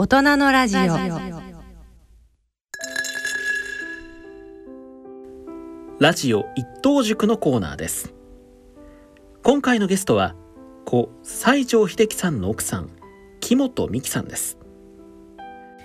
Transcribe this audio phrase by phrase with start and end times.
[0.00, 0.80] 大人のラジオ。
[5.98, 8.14] ラジオ一等塾のコーナーです。
[9.42, 10.36] 今回のゲストは
[10.84, 12.90] 故西城秀樹さんの奥さん
[13.40, 14.56] 木本美希さんです。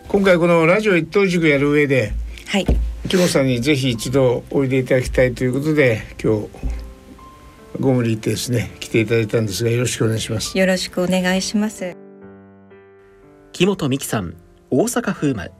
[0.08, 2.14] 今回このラジオ一等塾やる上で
[2.50, 2.68] はい、
[3.10, 6.50] 木本さんにぜひ一度おいでいただきたいということで今日
[7.80, 10.56] ご無理言ってですね来ていただいたんですがよろしくお願いします。
[10.56, 12.03] よろしくお願いします。
[13.64, 14.36] 木本美希さん
[14.72, 15.52] 大阪府生まれ。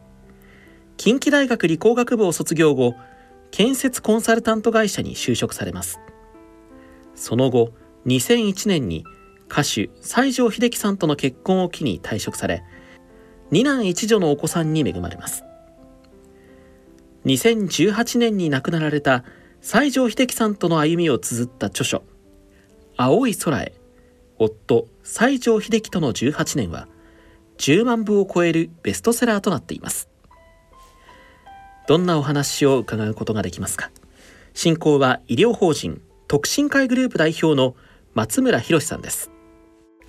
[0.98, 2.96] 近畿大学理工学部を卒業後
[3.50, 6.02] 建設コンサルタント会社に就職されます。
[7.16, 7.72] その後
[8.06, 9.06] 2001年に
[9.50, 12.66] 歌手西城秀樹さんとの結婚を機に退職され
[13.52, 15.46] 二男一女のお子さんに恵まれます。
[17.24, 19.24] 2018年に亡くなられた
[19.62, 22.04] 西城秀樹さんとの歩みを綴った著書
[22.98, 23.72] 「青い空へ。
[24.40, 26.90] 夫西城秀樹との18年」は
[27.64, 30.10] 10万部を超えるベストセラーとなっています。
[31.88, 33.90] どんなお話を伺うことができますか？
[34.54, 37.78] 進行は医療法人特進会グループ代表の
[38.16, 39.32] 松村博さんです。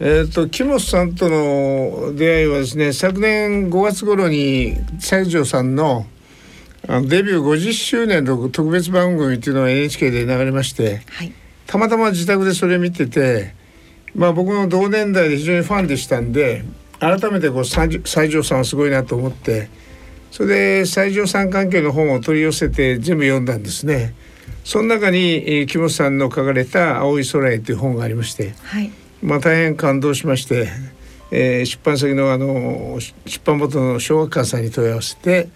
[0.01, 6.07] えっ、と木本さんとの出会いはですね昨年5月頃に西条さんの
[6.89, 11.33] デビュー50周年の特別番組っていうのが NHK で流れましてはい、
[11.69, 13.55] たまたま自宅でそれ見てて
[14.13, 16.65] まあ僕の同年代で非常にファンでしたんで
[17.05, 19.69] 改めてこう西西条さんはすごいなと思って
[20.31, 24.15] それで西条さん関係の本を取り寄せて全部読んだんですね。
[24.65, 28.91] その中に、えー木本さんの書かれた「青い空へ」という本がありまして、はい、
[29.23, 30.69] まあ、大変感動しまして、
[31.31, 35.49] えー出版先のあの出版元の小学館さんに問い合わせて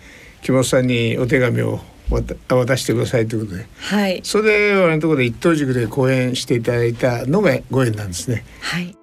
[0.42, 8.44] 木本さんにお手紙を渡渡してくださいということではい、それで我々のところで一等塾で講演していただいたのがご縁なんですね。
[8.60, 8.94] はい、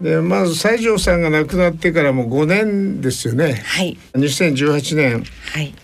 [0.00, 3.62] でまず西条さんが亡くなってからもう5年ですよね。
[3.64, 5.24] はい、2018年。
[5.52, 5.74] はい、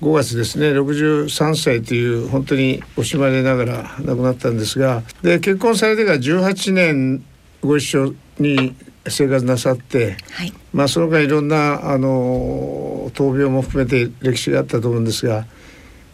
[0.00, 0.68] 5月ですね。
[0.68, 5.02] 63歳という本当に惜しまれながら亡くなったんですが。
[5.22, 7.24] で結婚されてから18年
[7.60, 8.76] ご一緒に
[9.08, 15.46] 生活なさって、はい、まあ、その間いろんなあの闘病も含めて歴史があったと思うんですが、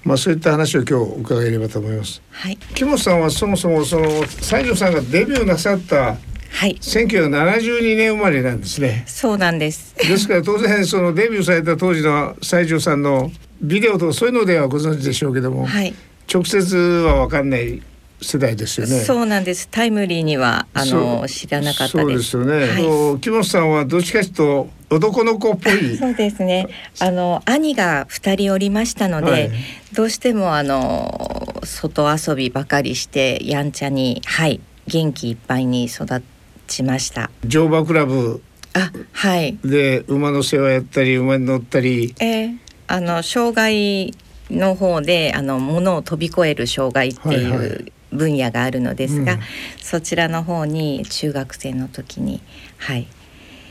[0.04, 2.22] まあ、そういった話を今日伺えればと思います。
[2.30, 6.16] はい、木本さんはそもそもその西条さんがデビューなさった
[6.52, 9.04] はい、1972年生まれなんですね。
[9.06, 9.94] そうなんです。
[9.96, 13.30] ですから当然そのデビューされた当時の西条さんの
[13.60, 15.94] ビデオとかそういうのではご存知でしょうけども、はい、
[16.32, 17.82] 直接は分かんない
[18.20, 19.00] 世代ですよね。
[19.00, 19.68] そうなんです。
[19.70, 22.16] タイムリーにはあそのう知らなかったそうで。
[22.16, 22.68] ですすよね。
[22.68, 25.96] はい木本さんはどっちかというと男の子っぽい。
[25.98, 26.68] そうですね。
[27.00, 29.50] あの兄が二人おりましたので、はい
[29.92, 36.22] どうしてもあの外遊びばかりしてやんちゃに、はい、元気いっぱいに育
[36.72, 37.30] ちました。
[37.44, 38.42] 乗馬クラブ
[38.74, 39.58] あ、はい。
[39.64, 42.14] で馬の世話やったり馬に乗ったり。
[42.20, 44.12] えーあの障害
[44.50, 49.40] の方であの物を飛び越える障害っていはいはいう分野があるのですが、うん
[49.80, 52.42] そちらの方に中学生の時に
[52.76, 53.06] はい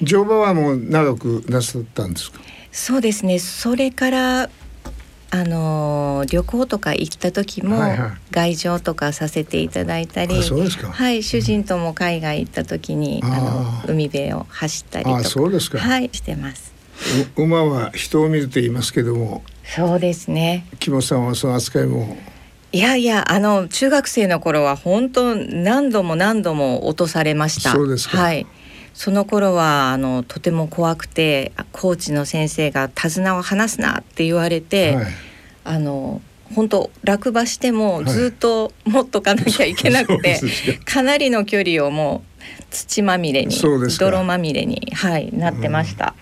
[0.02, 2.40] 乗馬はもう長くなさったんですか？
[2.72, 4.50] そうですねそれから
[5.34, 10.90] あの旅行とか行った時も、はいはい外乗とかさせていただいたりあそうですか。
[10.90, 13.42] はい主人とも海外行った時に、あーあ
[13.88, 15.80] の海辺を走ったりとあかそうですか。
[15.80, 16.74] はいしてます
[17.38, 22.18] う馬は人を見ると言いますけども、そうですね木本さんはその扱いも？
[22.74, 27.72] いやいやあの中学生の頃は本当何度も何度も落とされました。
[27.72, 28.46] そうですかはい。
[28.94, 35.06] その頃はあのとても怖くてコーチの先生が手綱を離すなって言われて、はい。
[35.64, 36.22] あの
[36.56, 38.06] 本当落馬してもはい。
[38.06, 43.56] ずっと持っとかなきゃいけなくて、 そうですかかなりの距離をもう土まみれに
[44.00, 46.14] 泥まみれにはいなってました。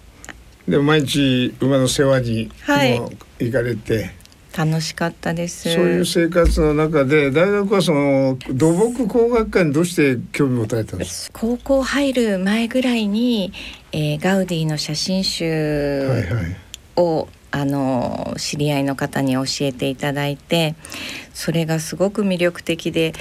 [0.67, 2.99] で毎日馬の世話にはい。
[2.99, 4.11] も行かれて、
[4.57, 5.73] 楽しかったです。
[5.73, 13.53] そういう生活の中で大学はその土木工学科にどうして興味を持たれたんです高校入る前ぐらいに、
[13.91, 15.19] えーガウディの写真か。
[15.19, 16.57] はい集はい。
[16.95, 20.75] を、あの知り合いの方に教えていただいて
[21.33, 23.13] それがすごく魅力的で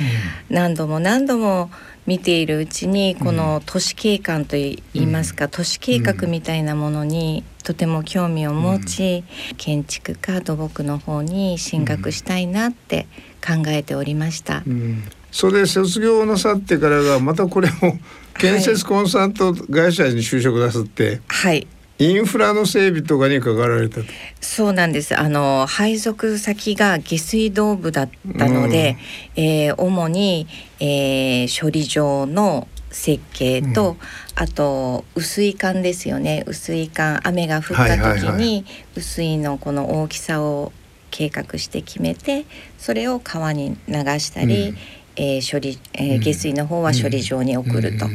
[0.50, 1.70] 何度も何度も
[2.08, 9.25] 見ているうちにこの都市景観といいますか、都市計画みたいなものにとても興味を持ち、
[9.58, 13.06] 建築か土木の方に進学したいなって
[13.46, 14.62] 考えておりました。
[14.66, 15.02] うん。
[15.31, 17.99] それで卒業なさってからがまたこれも
[18.38, 21.66] 建設コンサルタント会社に就職なさって、はい
[21.99, 24.06] インフラの整備とかに関わられたと。
[24.41, 25.19] そうなんです。
[25.19, 28.97] あの配属先が下水道部だったので、
[29.35, 30.47] えー主に、
[30.81, 33.97] えー処理場の設計と、うん、
[34.37, 36.45] あと薄い管ですよね。
[36.47, 38.65] 薄い管雨が降った時に
[38.95, 40.73] 薄いのこの大きさを
[41.11, 42.45] 計画して決めて
[42.77, 44.79] それを川に流したり、うん、
[45.17, 48.06] えー、処理、えー、下水の方は処理場に送ると。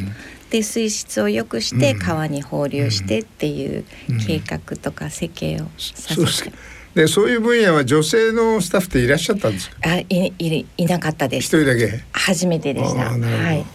[0.53, 3.85] で水質を良くして川に放流してっていう
[4.27, 6.53] 計画とか設計をさせて、
[6.93, 9.77] でそういう分野は女性のスタッフっていらっしゃったんですか？
[9.81, 10.05] あい
[10.37, 11.45] いいなかったです。
[11.47, 12.03] 一人だけ？
[12.11, 13.01] 初めてでした。
[13.09, 13.65] はい。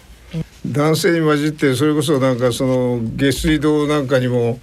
[0.64, 4.60] 男性に混じってそれこそなんかその下水道なんかにも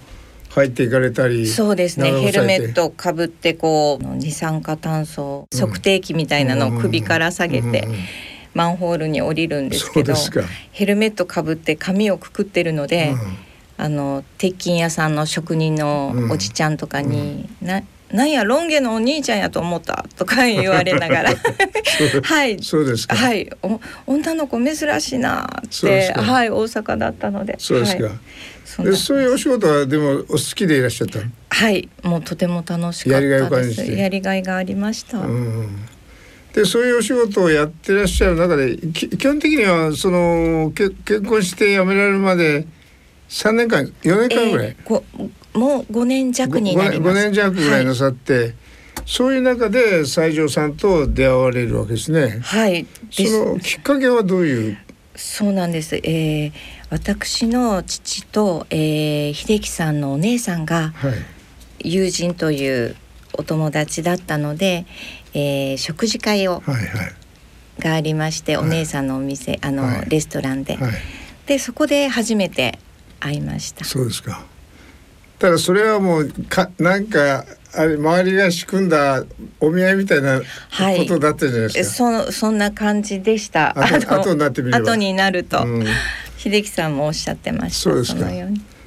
[0.52, 2.12] 入っていかれたりそうですね。
[2.12, 7.86] ヘルメットかぶってこう二酸化炭素測定器みたいなのを首から下げて、
[8.56, 10.14] マンホールに降りるんですけど
[10.72, 13.18] ヘルメットかぶって髪をくくってるので、うん、
[13.84, 21.34] あの鉄筋屋さんの職人のおじちゃんとかに「うん、ななんやロン毛のお兄ちゃんやと思ったとか言われながら。
[22.22, 22.62] はい。
[22.62, 23.16] そうですか。
[23.16, 23.50] はい。
[24.06, 27.56] 女の子珍しいなってはい大阪だったので。
[27.58, 28.10] そうですか、は
[28.84, 31.18] い、でそういうお仕事はでもお好きでいらっしゃった
[31.50, 31.88] はい。
[32.04, 33.84] もうとても楽しかったです。
[33.92, 35.88] やりがいがありました、うん
[36.56, 42.66] でそういうお仕事をやってらっしゃる中で基本的にはそのけ結婚して辞められるまで
[43.28, 47.18] 3年間4年間ぐらい、えー、もう5年弱になります。
[47.18, 48.54] 5, 年弱ぐらいなさって、はい、
[49.04, 52.40] そういう中で西条さんと出会われるわけですね。
[52.42, 52.86] はい。
[53.10, 54.78] そのきっかけはどういう？
[55.14, 56.52] そうなんです、えー、
[56.88, 60.94] 私の父と、えー、秀樹さんのお姉さんが
[61.80, 62.96] 友人という
[63.34, 64.86] お友達だったので、
[65.38, 67.12] えー、食事会を、はいはい、
[67.78, 70.92] がありまして、お姉さんのお店あの、はい、レストランで、はい、
[71.44, 72.78] でそこで初めて
[73.20, 73.84] 会いました。
[73.84, 74.46] そうですか。
[75.38, 77.44] ただそれはもうかなんか
[77.74, 79.22] あれ周りが仕組んだ
[79.60, 80.44] お見合いみたいなこ
[81.06, 82.04] とだったじゃないですか。
[82.04, 83.78] はい、そそんな感じでした。
[83.78, 84.92] 後後になってみれば。
[84.92, 85.84] 後になると、うん、
[86.38, 87.90] 秀樹さんもおっしゃってました。
[87.90, 88.26] そうですか。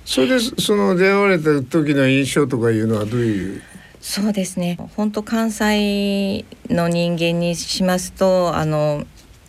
[0.03, 3.61] それでその出会われた時の印象とかいうのはどういう？
[4.01, 4.77] そうですね。
[4.95, 9.05] 本当関西の人間にしますとあの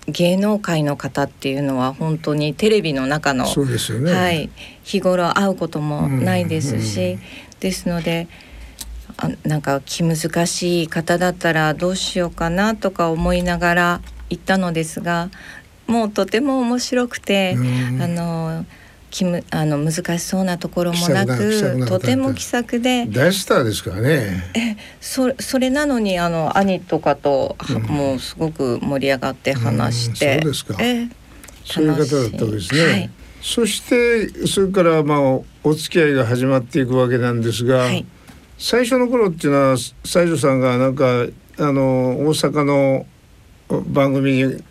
[0.08, 4.50] 芸能界の方っていうのは本当にテレビの中のね、はい、
[4.82, 7.18] 日頃会うこともないですし、
[7.60, 8.26] ですので
[9.16, 14.00] あなんか気難しい方だったらどうしようかなとか思いながら
[14.30, 15.30] 行ったのですが
[15.86, 17.56] もうとても面白くて、
[18.00, 18.64] あの
[19.10, 23.06] きむあの難しそうなところもなくとても気さくで。
[23.06, 24.44] 大スターですからね。
[24.54, 31.08] えそそれなのにあの兄とかと、うん、もうすごく盛り上がって話して、うん、そうですか、え
[31.64, 33.10] そういう方だったわけですね、はい、
[33.42, 35.20] そしてそれからまあ
[35.64, 38.06] お付き合いが始まっていくわけなんですが、はい、
[38.58, 41.26] 最初の頃っていうのは西条さんがなんか
[41.58, 41.82] あの
[42.20, 43.06] 大阪の
[43.86, 44.64] 番組に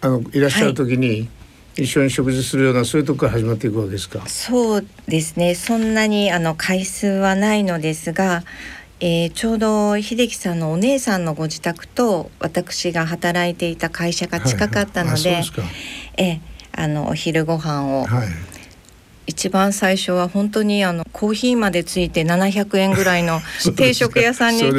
[0.00, 1.28] あのいらっしゃる時に、はい
[1.76, 4.26] 一緒に食事するようなそういうとこ始まっていくわけですか？
[4.28, 5.54] そうですね。
[5.54, 8.44] そんなにあの回数はないのですが、
[9.00, 15.44] えー、ちょうど秀樹さんのお姉さんのご自宅と私が働いていた会社が近かったので、はいはい、
[16.16, 16.40] え
[16.72, 18.28] あのお昼ご飯を、はい
[19.26, 23.40] 一番最初は本当にあのコーヒーまでついて700円ぐらいの
[23.76, 24.72] 定食屋さんに連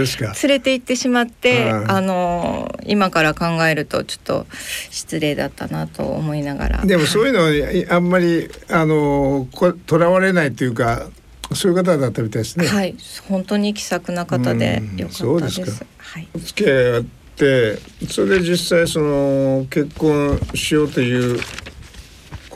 [0.47, 4.47] れて行ってしまってあの今から考えるとちょっと
[4.91, 6.85] 失礼だったなと思いながら。
[6.85, 9.47] でもそういうのあんまりあの
[9.85, 11.07] とらわれないというか
[11.53, 12.67] そういう方だったみたいですね。
[12.67, 12.95] はい。
[13.27, 15.85] 本当に気さくな方でよかったです。
[15.97, 17.03] はい、お付き合いあっ
[17.35, 21.39] てそれで実際その結婚しようという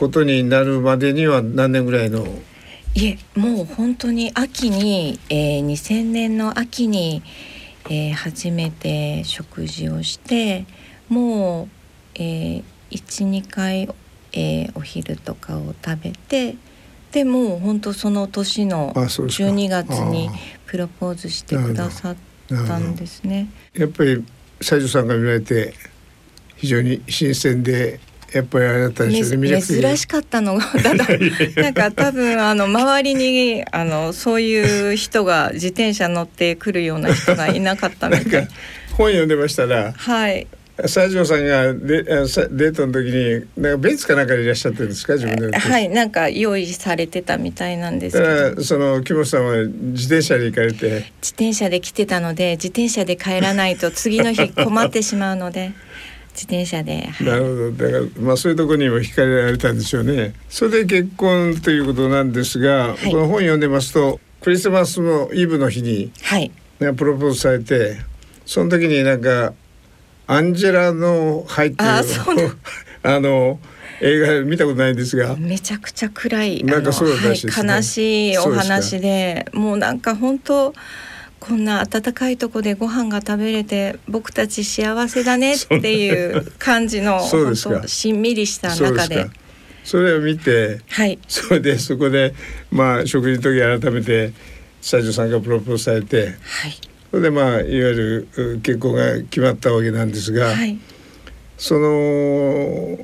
[0.00, 2.26] ことになるまでには何年ぐらいの？
[2.94, 7.22] いえもう本当に秋に、えー、2000年の秋に、
[7.84, 10.64] えー、初めて食事をして
[11.10, 11.68] もう、
[12.14, 13.94] えー、12回、
[14.32, 16.56] えー、お昼とかを食べて
[17.12, 20.30] でもう本当その年の12月に
[20.64, 22.16] プロポーズしてくださっ
[22.48, 23.50] たんですね。
[23.74, 24.24] やっぱり
[24.62, 25.74] 西条さんが見られて
[26.56, 28.00] 非常に新鮮で
[28.32, 38.48] やっぱりあれだったでしょうね珍しかったのがだなんか多分あの周りにあのそういう人が自転車乗ってくるような人がいなかったみたい。
[38.96, 40.46] 本読んでましたらはい。
[40.82, 45.12] 西条さんがデデートの時になんかベンツかなんかでいらっしゃってるんですか？
[45.12, 45.58] 自分で。
[45.58, 45.90] はい。
[45.90, 48.62] なんか用意されてたみたいなんですけど。
[48.62, 51.12] その木本さんは自転車で行かれて。
[51.20, 55.72] 自転車で来てたので自転車で帰らないと次の日困ってしまうので
[56.40, 57.72] 自転車で、はい、なるほど。
[57.72, 60.32] だからまあそういうところにも惹かれられたんでしょうね。
[60.48, 67.98] それで結婚ということなんですが、はい、この本読んでますとクリスマスのイブの日に、はい、プロポーズされて
[68.46, 69.52] その時になんか
[70.26, 71.90] アンジェラの入ってる
[73.02, 73.60] あの
[74.00, 75.36] 映画見たことないんですが。
[75.36, 77.52] めちゃくちゃ暗いなんかそういですね。
[77.52, 80.72] はい、悲しいお話でもうなんか本当
[81.40, 87.20] こんな暖かいとこでご飯が食べれて僕たち幸せだね っていう感じの
[87.86, 89.26] しんみりした中で。
[89.82, 91.18] それを見てはい。
[91.26, 92.34] それでそこで
[92.70, 94.32] まあ食事の時改めて
[94.82, 96.74] 西条さんがプロポーズされてはい。
[97.10, 100.78] それでまあいわゆるう結婚が決まったわけなんですが、はい。
[101.56, 102.98] その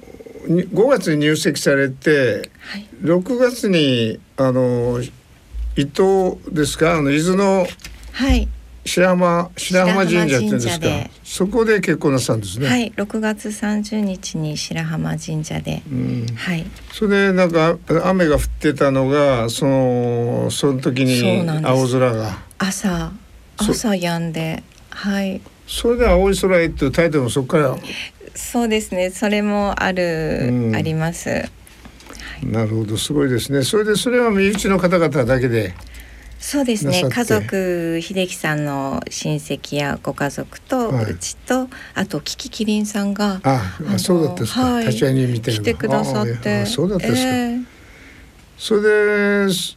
[0.47, 2.87] に5月に入籍されてはい。
[3.03, 5.01] 6月にあの
[5.77, 6.99] 伊東ですか？
[6.99, 7.67] あの伊豆の
[8.17, 8.49] はい。
[8.87, 10.87] 白浜白浜神社っていうんですか？
[11.23, 12.67] そこで結婚なさんですね。
[12.67, 12.91] はい。
[12.97, 15.83] 6月30日に白浜神社で。
[15.93, 16.65] うん、はい。
[16.93, 22.39] それでなんか雨が降ってたのがそのその時に青空が。
[22.59, 23.13] 朝
[23.61, 24.63] そ朝止んで。
[24.89, 25.43] はい。
[25.67, 27.77] それで「青い空へ」っていうタイトルもそこから。
[28.35, 29.11] そうですね。
[29.11, 30.75] それもある、うん。
[30.75, 31.51] あります。
[32.43, 32.97] なるほど。
[32.97, 33.63] すごいですね。
[33.63, 35.75] それでそれは身内の方々だけで
[36.39, 37.03] そうですね。
[37.09, 41.13] 家族秀樹さんの親戚やご家族と、はい。
[41.13, 44.87] うちとあとキキキリンさんがああのそうだったですか、はい。
[44.87, 47.59] 立ち会いに見てる来てくださっあてあそうだったですか、ええ。
[48.59, 48.83] それ
[49.47, 49.77] でそ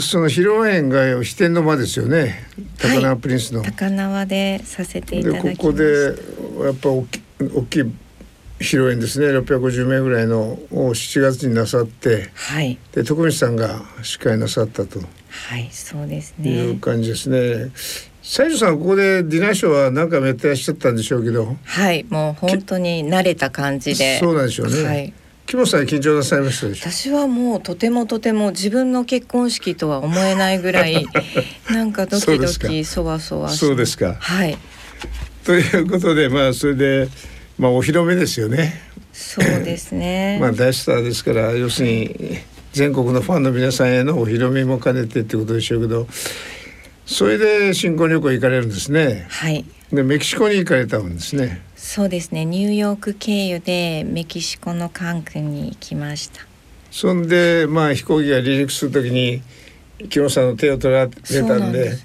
[0.00, 2.46] その披露宴が飛天の間ですよね。
[2.78, 5.62] 高輪プリンスの、高輪でさせていたでだきました。
[5.62, 5.84] ここで
[6.64, 7.82] やっぱ大き大きい
[8.58, 9.26] 披露宴ですね。
[9.38, 12.30] 650名ぐらいのを7月になさって。
[12.34, 12.78] はい。
[12.92, 17.70] で徳光さんが司会なさったとはいそうですいうね感じですね。
[18.22, 21.56] 西条さんここでディナーショーは何回もやってらっしゃったんでしょうけど。
[21.64, 24.18] はいもう本当に慣れた感じで。
[24.18, 24.82] そうなんでしょうね。
[24.82, 25.12] はい。
[25.46, 31.06] 木本さん緊張なさいましたでしょ私はもうとてもとても自分の結婚式とは思えないぐらい
[31.72, 34.16] なんかドキドキそわそわしそうですか。
[34.20, 34.58] はい。
[35.44, 37.08] ということでまあそれで
[37.58, 38.78] まあお披露目ですよね。
[39.14, 40.36] そうですね。
[40.42, 42.38] まあ大スターですから要するに
[42.78, 46.06] 全国のファンの皆さんへのお披露目も兼ねてってことでしょうけど
[47.06, 49.26] それで新婚旅行行かれるんですね。
[49.28, 51.62] はいでメキシコに行かれたんですね。
[51.74, 56.42] そうですねニューヨーク経由でメキシコのカンクンに行きました
[56.90, 59.42] そんでまあ飛行機が離陸するときに
[60.08, 61.98] 木本さんの手を取られたんで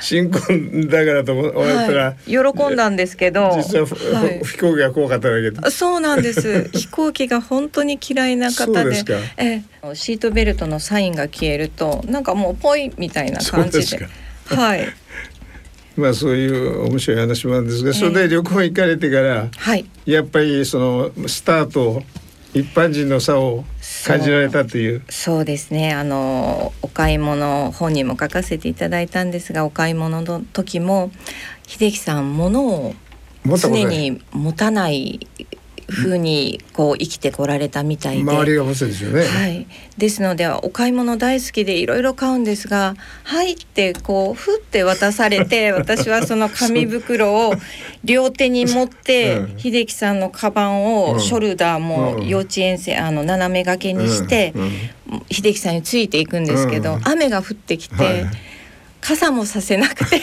[0.00, 3.86] 新婚だからと思われたら、はい、喜んだんですけど実は、
[4.20, 4.40] はい。
[4.42, 5.70] 飛行機が怖かっただけで。
[5.70, 6.70] そうなんです。
[6.72, 9.04] 飛行機が本当に嫌いな方で
[9.36, 14.08] ええ、シートベルトのサインが消えるとなんかもうポイみたいな感じで。
[14.46, 14.88] はい。
[15.96, 19.84] まあそういう面白い話もあるんですが、ええそれで旅行行かれてからはい。
[20.06, 22.02] やっぱりそのスターと
[22.56, 23.66] 一般人の差を
[24.06, 25.02] 感じられたという。
[25.10, 25.44] そう。
[25.44, 25.92] ですね。
[25.92, 31.10] あのお買い物本にも書かせていただいたんですがお買い物の時も
[31.66, 32.94] 秀樹さん物を
[33.44, 35.26] 常に持たない
[35.88, 38.22] 風にこう生きてこられたみたいで。
[38.22, 39.24] 周りが持つですよね。
[39.24, 39.66] はい、
[39.98, 47.54] ですのでお買い物大好きでいろいろ買うんですが「はい」ってこうふって渡されて 私はその紙袋を
[48.04, 49.58] 両手に持ってうん。
[49.58, 52.28] 秀樹さんのカバンうんをショルダーもうん。
[52.28, 54.62] 幼稚園生あの斜め掛けにしてうん。
[54.62, 54.70] うん。
[55.30, 57.00] 秀樹さんについていくんですけどうん。
[57.04, 58.24] 雨が降ってきはい。
[58.24, 58.26] て
[59.00, 60.20] 傘もさせなくて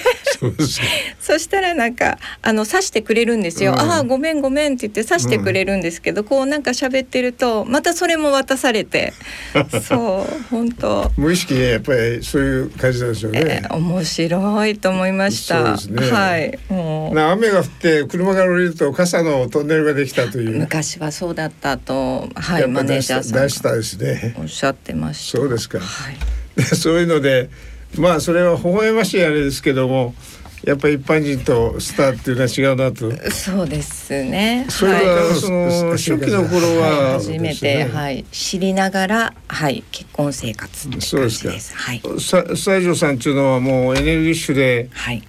[1.19, 3.71] そしたらなんかあの刺してくれるんですよ。
[3.71, 9.13] うんああごめんごめんって言って刺してくれるんですけど、こうなんか喋ってるとまたそれも渡されて、
[9.87, 11.11] そう本当。
[11.17, 13.61] 無意識でやっぱりそういう感じなんでしょうえね。
[13.63, 15.75] ー面白いと思いました。
[15.75, 20.59] ねはい、もうな雨が降って車から降りると傘のトンネルができたという。
[20.59, 24.35] 昔はそうだったと、はい、マネージャーさんが出したですね。
[24.37, 25.37] おっしゃってました。
[25.37, 25.79] そうですか。
[25.79, 26.17] はい、
[26.55, 27.49] で そういうので
[27.97, 30.15] まあそれは微笑ましいあれですけども
[30.63, 33.31] やっぱり一般人とスターっていうのは違うなと。
[33.31, 34.65] そうですね。
[34.69, 41.75] それは、はいその初期の頃は初めて、はい、知りながら、はい、結婚生活って感じです。
[41.75, 45.21] はい、さ西条さんっていうのはもうエネルギッシュではい、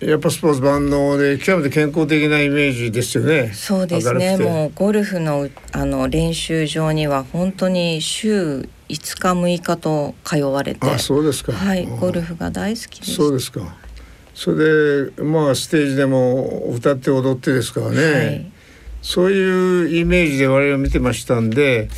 [0.00, 3.52] やっぱスポーツ万能で極めて健康的なイメージですよね。
[3.54, 4.36] そうですね。
[4.36, 11.52] もうゴルフのあの練習場には本当に週5日6日と通われて、あそうですか。
[11.52, 13.14] はい、うんゴルフが大好きです。
[13.14, 13.74] そうですか。
[14.34, 18.02] それでまあステージでも歌って踊ってですからね。
[18.02, 18.52] はい、
[19.00, 21.88] そういうイメージで我々見てましたんで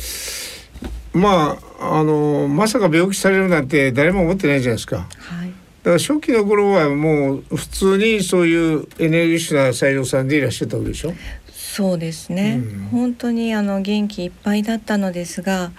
[1.13, 4.97] まああのまさか病気されるなんて誰も思ってないじゃないですか。
[4.97, 5.49] はい、
[5.83, 11.13] だから初期の頃はもう普通にそういうエネルギッシュな西条さんでいらっしゃったわけでしょ。
[11.51, 12.61] そうですね。
[12.63, 15.71] うん本当にあの元気いっぱいだったのですが、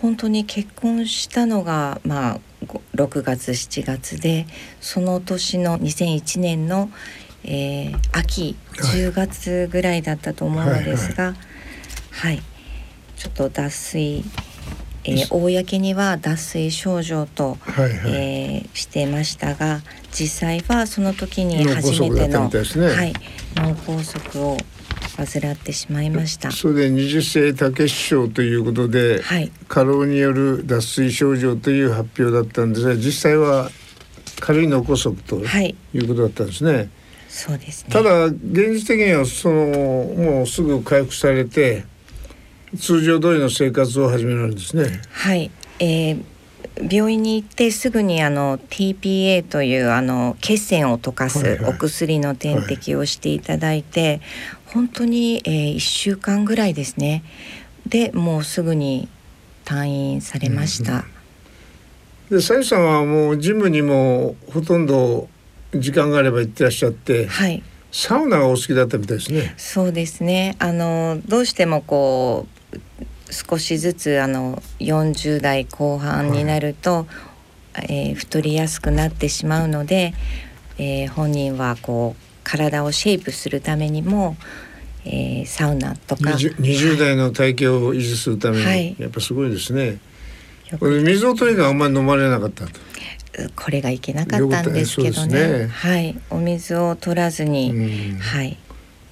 [0.00, 4.46] 本当に結婚したのがまあご6月7月で、
[4.80, 6.90] その年の2001年の、
[7.44, 11.34] えー秋10月ぐらいだったと思うのですが、
[12.10, 12.42] はい、
[13.16, 14.24] ちょっと脱水、
[15.04, 18.12] えー、公には脱水症状と、はいはい。
[18.12, 19.80] えーしてましたが
[20.12, 22.58] 実際はその時に初めての、ね。
[22.94, 23.12] はい、
[23.56, 24.56] 脳梗塞を
[25.26, 26.50] 患ってしまいました。
[26.50, 33.70] それで二十世竹師症ということで、はい過労による脱水症状という発表だったんですが実際は
[34.40, 36.90] 軽い脳梗塞とはいいうことだったんですね。
[37.28, 37.90] そうですね。
[37.90, 41.84] ただ現実的にはそのもうすぐ回復されて
[42.78, 45.00] 通常通りの生活を始められるんですね。
[45.10, 46.24] はい、えー
[46.88, 54.20] 病院に行ってすぐにあの TPA というあの血栓を溶かはいすはいお薬の点滴をしていただいて、
[54.72, 57.24] 本当に、えー、1週間ぐらいですね。
[57.86, 59.08] でもうすぐに
[59.64, 61.04] 退院されました。
[62.30, 65.28] でさゆさんはもうジムにもほとんど
[65.74, 67.62] 時間があれば行ってらっしゃってはい。
[67.92, 69.54] サウナがお好きだったみたいですね。
[69.56, 70.54] そうですね。
[70.60, 77.08] あのどうしてもこう少しずつあの40代後半になると、
[77.74, 80.14] えー太りやすくなってしまうので、
[80.78, 84.36] えー本人はこう体をシェイプするためにも、
[85.04, 86.30] えーサウナとか。
[86.30, 88.96] 20, 20代の体型を維持するために、はい。
[88.98, 89.98] やっぱすごいですね。
[90.70, 92.72] よこれ水をとにかくあんまり飲まれなかったと。
[93.56, 95.58] これがいけなかったんですけどね。
[95.60, 95.66] ね。
[95.68, 96.18] はい。
[96.30, 98.18] お水を取らずに、うん。
[98.18, 98.56] はい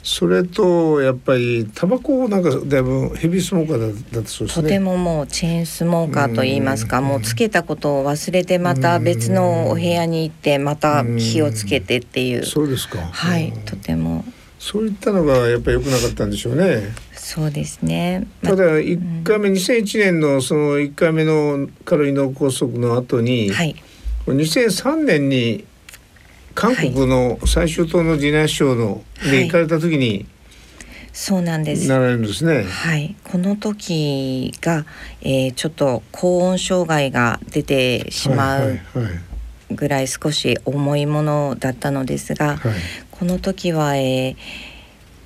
[0.02, 4.62] それとやっぱりタバコをなんかだいぶヘビースモーカーだだったそうですね。
[4.62, 7.04] とてももうチェーンスモーカーといいますか、うん。
[7.04, 12.98] もうつけたことを忘れてまた別のお部屋に行ってまた火をつけてっていう、そうですか。
[12.98, 13.60] はいうん。
[13.62, 14.24] とても。
[14.58, 16.82] そういったのがやっぱり良くなかったんでしょうね。
[17.12, 23.76] そうですね、まただ一回目2001年のその一回目の軽い脳梗塞の後に、はい。
[24.26, 25.64] 2003年に
[26.58, 29.30] 韓国の最終党のディナーショーのはい。
[29.30, 30.26] で行かれた時に
[31.12, 31.88] そうなんです。
[31.88, 32.64] なられるんですね。
[32.64, 33.16] はい。
[33.24, 34.84] この時が、
[35.20, 39.74] えーちょっと高温障害が出てしまはいうはい。
[39.74, 42.72] ぐらい少し重いものだったのですが、はい。
[43.10, 44.36] この時は、えー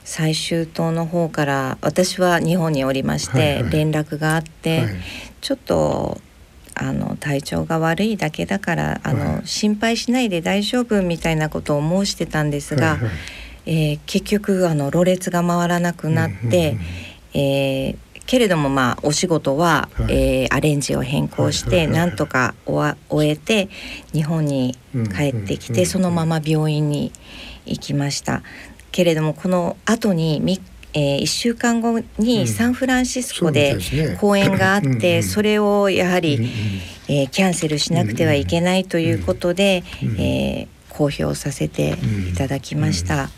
[0.05, 4.95] 最終党の方から私は日本におりまして、連絡があって、はい。
[5.41, 6.21] ちょっと
[6.75, 9.47] あの体調が悪いだけだからあの、はい。
[9.47, 13.11] 心配しないで大丈夫みたいなことを申してたんですが、はいはい。
[13.65, 16.73] えー結局あのろれつが回らなくなって、
[17.35, 20.13] うんえーけれどもまあお仕事は、はい。
[20.15, 23.69] えーアレンジを変更して、はいなんとか終えて
[24.13, 24.79] 日本に
[25.17, 27.13] 帰ってきて、うんそのまま病院に
[27.67, 28.43] 行きました。
[28.93, 30.61] けれどもこの後にみ
[30.95, 33.79] えー、1週間後うんにサンフランシスコで
[34.21, 36.35] 公演があって、それをやはり、
[37.09, 41.97] えーキャンセルしなくてはいけないということで、うんえー公表させて
[42.31, 43.31] いただきました。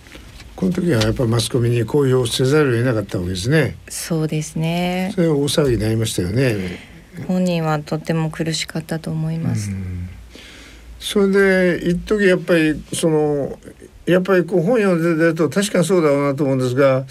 [0.56, 3.76] この時はやっぱマスコミに公表せざるを得なかったわけですね。
[3.88, 6.78] そうですねそれは大騒ぎになりましたよね。
[7.28, 9.70] 本人はとても苦しかったと思います。
[10.98, 13.58] それで一時やっぱりその
[14.06, 17.04] やっぱりこう本読んでると確かにそうだろうなと思うんですが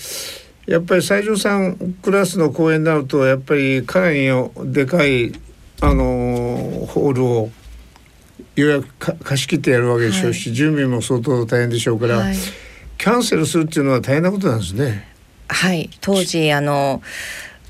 [0.66, 5.34] やっぱり西条さんクラスの公演になるとやっぱりかなりのでかい
[5.82, 7.50] あのホールを
[8.56, 12.36] 予約か貸し切ってやるわけでしょうし、準備も相当大変でしょうから、はい、
[12.98, 15.08] キャンセルするっていうのは大変なことなんですね。
[15.50, 17.02] はい、当時あの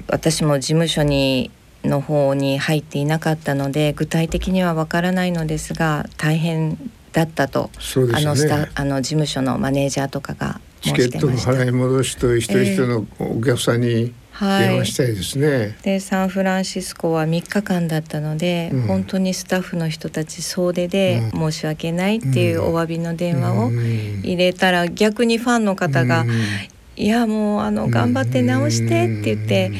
[0.07, 1.51] 私も事務所に
[1.83, 6.77] の方に入っていなかったので具体的にはわからないのですが大変
[7.13, 7.69] だったと、
[8.17, 8.25] ね。
[8.25, 11.33] のスタあの事務所のマネージャーとかがチ申ケットの。
[11.33, 14.97] 払い戻しと一人一人のお客さんに電はい話し。
[14.97, 15.77] たいですね。
[15.83, 26.31] でサンフランシスコは3日間だったので、うん本当にスタッフの人たち総出でう申し訳ないっていうお詫びの電話をうん入れたら逆にファンの方がうん
[26.97, 29.71] 「いやもうあの頑張って直して」って言って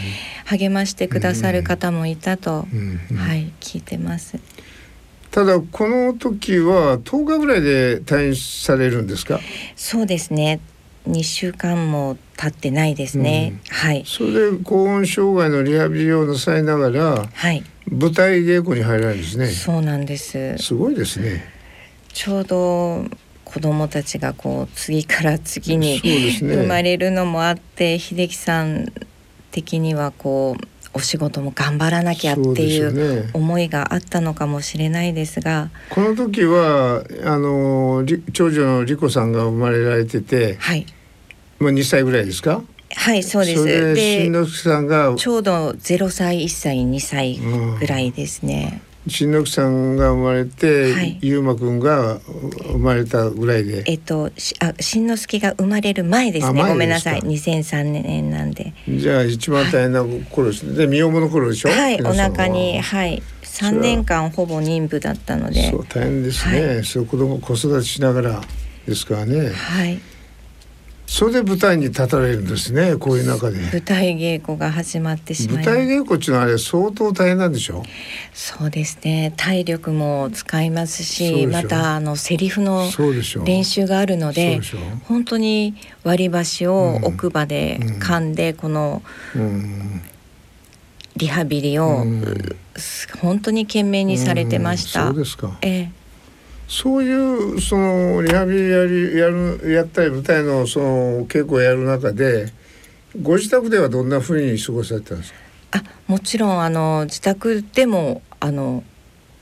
[0.46, 2.68] 励ましてくださる方もいたと、
[3.16, 4.38] はい聞いてます。
[5.34, 9.40] ただこの時は10日ぐらいで退院されるんですか？
[9.76, 10.60] そうですね。
[11.10, 14.04] 2週間も経ってないですね、はい。
[14.06, 17.64] それで高温障害のリハビリをなさいながらはい。
[17.90, 19.48] 舞台稽古に入られるんですね。
[19.48, 20.56] そうなんです。
[20.60, 21.44] すごいですね。
[22.14, 23.06] ちょうど
[23.44, 26.32] 子供たちがこう次から次にね。
[26.40, 28.94] 生まれるのもあって秀樹さん
[29.52, 35.70] 的にはこうお仕事も頑張らなきゃっていそう思いがあったのかもしれないですが。
[35.90, 40.86] この時はあのり長女の莉子さんが生まれられててはい。
[41.60, 42.62] もう2歳ぐらいですか？
[42.96, 43.62] はいそうです。
[43.62, 47.40] それでで新之助さんがちょうど0歳1歳2歳
[47.80, 51.18] ぐらいですね、新之さんが生まれて、はい。
[51.22, 52.20] ゆうまくんが
[52.72, 53.84] 生まれたぐらいで。
[53.86, 56.62] えっとしあ新之助が生まれる前ですね。
[56.62, 57.22] あ前ごめんなさい。
[57.22, 58.74] です2003年なんで。
[58.88, 61.70] じゃあ一番大変な頃ですね、で身重の頃でしょ？
[61.70, 63.22] はいお腹にはい。
[63.44, 65.70] 3年間ほぼ妊婦だったので。
[65.70, 68.42] そう大変ですね、はそう子供子育てしながら
[68.88, 69.52] ですからね。
[69.52, 70.00] はい
[71.06, 73.58] それで舞台に立たれるんですねこういう中で。
[73.58, 77.84] 舞台稽古が始まってしま舞いま台稽古っていうのはあれ相当大変なんでしょ
[78.34, 79.34] そうですね。
[79.38, 82.90] 体力も使いますしまたあのセリフの
[83.46, 84.62] 練習があるので
[85.06, 89.02] 本当に割り箸を奥歯で噛んでこの
[89.36, 90.02] うん。
[91.16, 92.56] リハビリをうん。
[93.22, 95.10] 本当に懸命にされてました。
[95.10, 95.14] うん。
[95.14, 95.58] そうですか。
[95.62, 96.03] ええ
[96.68, 102.52] そういうそのリハビリやりやるやったり舞台のその稽古をやる中で
[103.22, 105.40] ご自宅ではどんなふうに過ごされてたんですか？
[105.72, 108.84] あもちろんあの自宅でもあの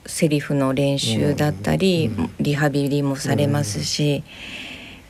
[0.05, 2.29] セリフの練習だったり、うん。
[2.39, 4.23] リハビリもされますし、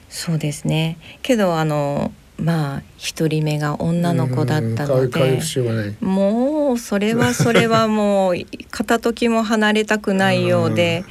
[0.10, 0.98] そうですね。
[1.22, 5.96] けどあのまあ一人目が女の子だったので節はない。
[6.02, 8.36] もうそれはそれはもう
[8.70, 11.06] 片時も離れたくないようで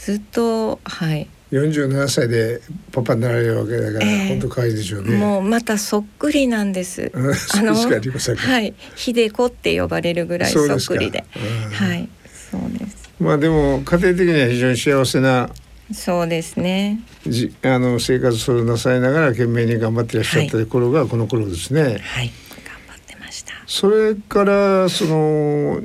[0.00, 5.14] ずっとはい、47歳でパパになられるわけだから、ええ本当可愛いでしょうね。
[5.14, 7.12] もうまたそっくりなんです。
[7.12, 11.24] うんそうですかリコさんがはい、秀子って呼ばれるぐらいそっくりで。
[11.36, 12.08] うんはい、
[12.50, 13.10] そうです。
[13.20, 15.50] まあでも家庭的には非常に幸せな
[15.92, 17.00] そうですね。
[17.26, 21.82] じあの生活をなさいながら懸命に頑張っていらっしゃった頃がこの頃ですね。
[21.82, 23.52] はい、頑張ってました。
[23.66, 25.82] それからその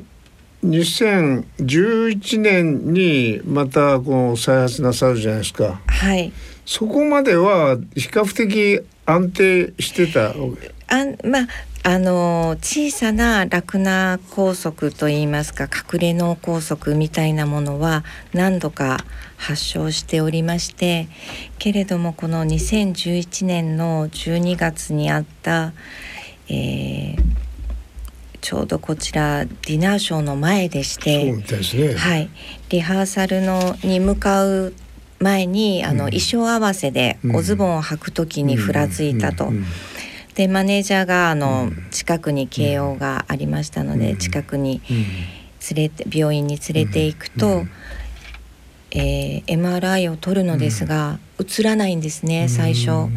[0.70, 5.80] 2011年にまたこう再発なさるじゃないですか。
[5.86, 6.32] はい。
[6.64, 10.34] そこまでは比較的安定してた？
[10.88, 11.48] あんまあ
[11.84, 18.02] あの小さなラクナ梗塞といいますか隠れ脳梗塞みたいなものは
[18.32, 19.04] 何度か
[19.36, 21.06] 発症しておりまして
[21.60, 25.74] けれどもこの2011年の12月にあった、
[26.48, 27.45] えー
[28.40, 31.94] ちょうどこちらディナーショーの前でしそうてみたいですね。
[31.94, 32.30] はい、
[32.70, 34.74] リハーサルのに向かう
[35.20, 36.10] 前にあの、うん。
[36.10, 37.36] 衣装合わせでうん。
[37.36, 39.50] おズボンを履く時にふらついたと。
[40.34, 41.86] でマネージャーがあの、うん。
[41.90, 44.18] 近くに慶応がありましたので、うん。
[44.18, 44.96] 近くにうん。
[45.74, 47.70] 連れて病院に連れて行くと、うん
[48.96, 52.90] えー MRI を取るのですが、映らないんですね最初。
[52.90, 53.12] うん。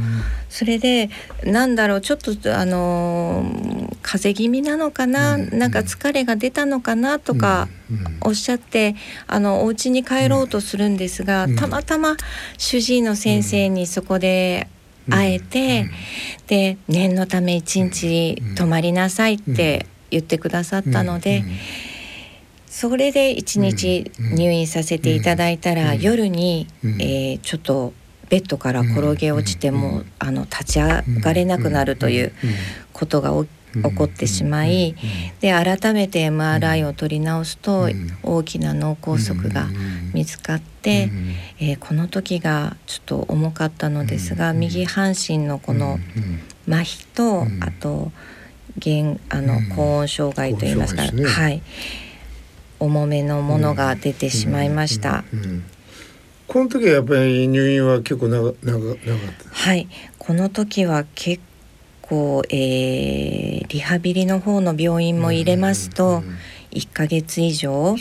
[0.50, 1.10] それで
[1.44, 5.58] なんだろうちょっとあのー風邪気味なのかな、うん。
[5.58, 8.18] なんか疲れが出たのかなとかうん。
[8.22, 8.96] おっしゃって
[9.28, 11.56] あのお家に帰ろうとするんですが、うん。
[11.56, 12.18] たまたま
[12.58, 14.68] 主治医の先生にそこで
[15.10, 15.90] 会えて、
[16.48, 21.44] で念のため一日泊まりなさいって言ってくださったので、
[22.80, 26.00] それで一日うん入院させていただいたら、うん。
[26.00, 27.02] 夜に、うん。
[27.02, 27.92] えーちょっと
[28.30, 30.12] ベッドから転げ落ちても、うん。
[30.18, 32.32] あの立ち上がれなくなるという
[32.94, 33.50] ことが起
[33.84, 34.96] 起こってしまい、
[35.42, 38.18] で改めて MRI を取り直すと、うん。
[38.24, 39.68] 大きな脳梗塞が
[40.14, 41.10] 見つかって、
[41.60, 44.60] えーこの時がちょっと重かったのですが、うん。
[44.62, 46.00] 右半身のこの
[46.66, 47.62] 麻痺と、うん。
[47.62, 48.14] あと
[48.78, 49.70] 弦あの、うん。
[49.76, 51.62] 高音障害といいますか、はい
[52.80, 55.24] 重めのものが出てしまいました。
[56.48, 59.50] この時はやっぱり入院は結構長長長かった。
[59.52, 59.88] はい、
[60.18, 61.42] この時は結
[62.02, 66.38] 構、えーリハビリの方の病院も入れますとうんうん
[66.72, 67.96] 1ヶ月以上。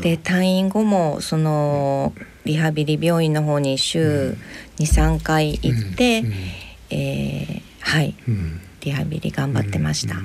[0.00, 4.36] で退院後もそのリハビリ病院の方に週
[4.78, 6.32] 23回行って、うん
[6.90, 8.14] えーはい。
[8.26, 8.60] うん。
[8.80, 10.16] リハビリ頑張ってました。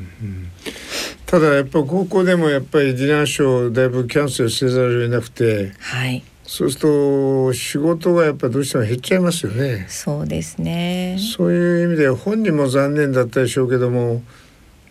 [1.31, 9.85] ただやっぱ高校でもやっぱりディナーショーだいぶキャンセルせざるを得なくてはいそうすると仕事がやっぱどうしても減っちゃいますよね。
[9.87, 14.21] そうですねそういう意味で本人も残念だったでしょうけども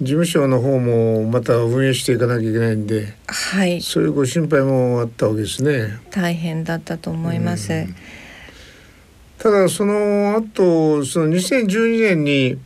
[0.00, 6.00] 事務所の方もまた運営していかなきゃいけないんではいそういうご心配もあったわけですね。
[6.10, 7.70] 大変だったと思います。
[7.70, 7.94] うん
[9.36, 12.58] ただその後その2012年に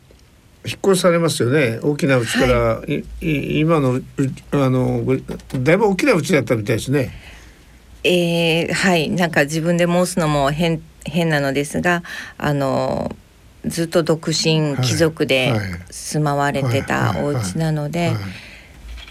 [0.67, 1.79] 引っ越されますよね。
[1.83, 3.05] 大きな家から、い。
[3.21, 4.03] い今のう
[4.53, 7.13] あのごだいぶ大きな家だったみたいですね。
[8.03, 9.11] えーはい。
[9.11, 12.03] なんか自分で申すのも変変なのですが
[12.39, 13.15] あの
[13.67, 15.61] ずっと独身貴族ではい。
[15.91, 17.23] 住まわれてたはい。
[17.23, 18.17] お家なので、はい。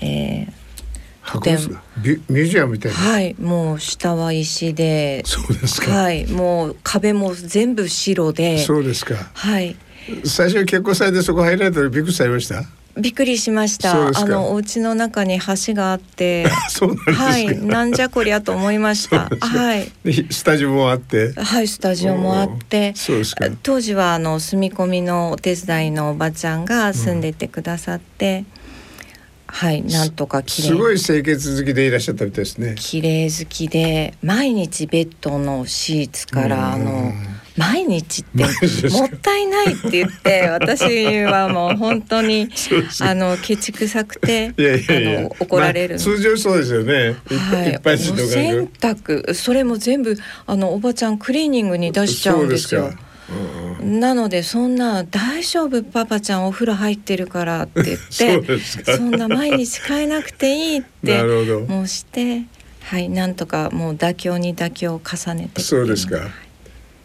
[0.01, 0.53] えー
[1.25, 2.97] 博物館ビミュージアムみたいな。
[2.97, 3.35] はい。
[3.39, 5.23] もう下は石で。
[5.25, 5.91] そうですか。
[5.91, 6.27] はい。
[6.27, 8.57] もう壁も全部白で。
[8.57, 9.15] そうですか。
[9.33, 9.77] はい
[10.25, 12.63] 最初に結婚されてそこ入られたらびっくりされました？
[12.95, 14.07] びっくりしました。
[14.07, 16.45] あのお家の中に橋があって、
[17.15, 19.29] はい、なんじゃこりゃと思いました。
[19.41, 19.91] はい。
[20.29, 22.93] スタジオもあって、はい、スタジオもあって。
[23.63, 28.45] 当時はあの住み込みのお手伝いのおばちゃんが住んでてくださって、
[29.47, 32.75] はい、なんとか綺麗すごい清潔好きでいらっしゃったみたいですね。
[32.77, 37.11] 綺麗好きで毎日ベッドのシーツからあの
[37.57, 42.49] 毎日ってもったいないって言って私はもう本当に
[43.01, 47.15] あのケチくさくてあの怒られる、まあ通常そうですよね。
[47.29, 52.91] はい、お洗濯それも全部あのおばちゃんクリーニングに出しちゃうんですよ。
[53.81, 61.23] なのでそんな大丈夫パパちゃんお風呂入ってるからって言ってそんな毎日変えなくていいって
[61.67, 62.43] もうして
[62.81, 66.29] はいなんとかもう妥協に妥協を重ねてそうですか。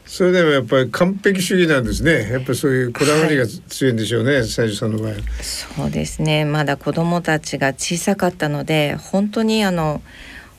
[0.09, 2.33] それでもやっぱり完璧主義なんですね。
[2.33, 5.13] やっぱりそういうこだわりが強いんでしょうね、西条さんの場合。
[5.43, 6.47] そうですね。
[6.47, 10.01] まだ子供たちが小さかったので、本当にあの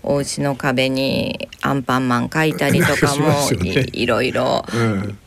[0.03, 3.27] お家の壁にアンパンマン描いたりとかも
[3.65, 4.63] い,いろいろ、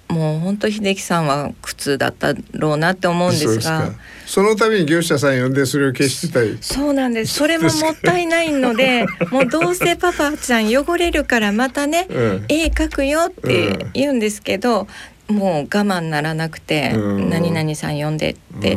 [0.08, 3.92] もう本当秀樹さんは苦痛だったろうなって思うんですが
[4.32, 7.34] そのために業者さん呼んでそれを消してたりそうなんです。
[7.34, 14.88] それももったいないので もうどうせパパちゃん汚れるからまたね、うん、絵描くよって言うんですけど、
[15.28, 16.94] もう我慢ならなくて
[17.28, 18.74] 「何々さん呼んで」って。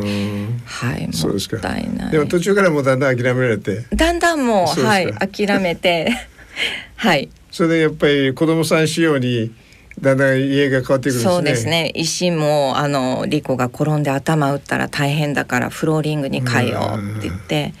[0.66, 2.10] はいもったいない。
[2.10, 3.86] でも途中からもうだんだん諦められて。
[3.94, 6.12] だんだんもうはい諦めて。
[6.96, 7.30] はい。
[7.50, 9.52] それでやっぱり子供さん仕様に
[10.00, 11.32] だんだん家が変わってくるんですね。
[11.32, 11.92] そうですね。
[11.94, 17.72] 石もあのリコが転んで頭打ったら大変だからフローリングに変えようって言って。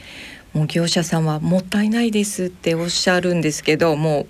[0.56, 4.26] もう業者さんはもったいないですっておっしゃるんですけども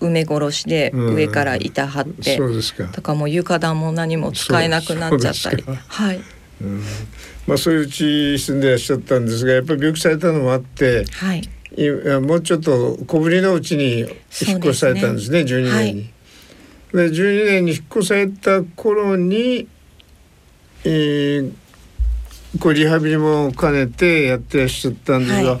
[0.00, 2.84] う埋め殺しで上から板張って、そうですか。
[2.86, 5.62] とかもう床暖も何も使えなくなっちゃったり。
[5.66, 6.20] はい、
[6.62, 6.82] うん、
[7.46, 11.46] まあそういううち住んでらっしゃったんですがやっぱり病気されたのもあって、はい、
[12.22, 14.08] もうちょっと小ぶりのうちに引っ
[14.60, 15.68] 越されたんですねですね。
[15.68, 16.00] 12年に。
[16.00, 16.10] はい、
[16.92, 19.68] で12年に引っ越された頃に、
[20.84, 21.52] えー、
[22.60, 25.60] こうリハビリも兼ねてやってらっしゃったんですが、はい、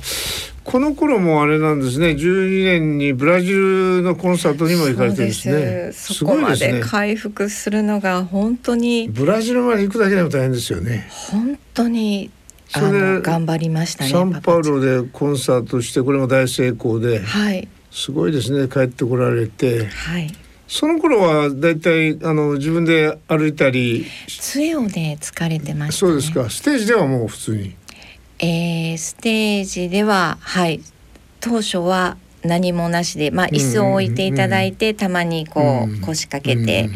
[0.64, 2.08] この頃もあれなんですね。
[2.08, 5.92] 12年にブラジルのコンサートにも行かれてるんですね。
[5.92, 6.24] す。
[6.24, 9.08] ごいで回復するのが本当に。
[9.08, 11.08] ブラジルまで行くだけでも大変ですよね。
[11.30, 12.30] 本当に
[12.68, 18.68] それ頑張りましたねサンパウロでコンサートしてこれも大成功で、はい、すごいですね。
[18.68, 20.32] 帰ってこられて、はい、
[20.68, 24.06] その頃はだいたいあの自分で歩いたり。
[24.26, 26.50] 杖をね疲れてました、ね、そうですか。
[26.50, 27.76] ステージではもう普通に。
[28.38, 30.80] えー、ステージでははい。
[31.40, 36.90] 当初は何もなしでまあ椅子を置いていただいて、たまにこう腰掛けて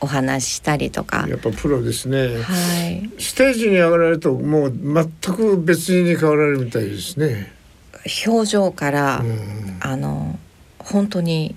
[0.00, 2.38] お話ししたりとか、やっぱプロですね。
[2.42, 3.10] はい。
[3.18, 7.52] ステージに上がられるともう全く別に変わられるみたいですね。
[8.26, 9.24] 表情から、
[9.80, 10.38] あの
[10.78, 11.56] 本当に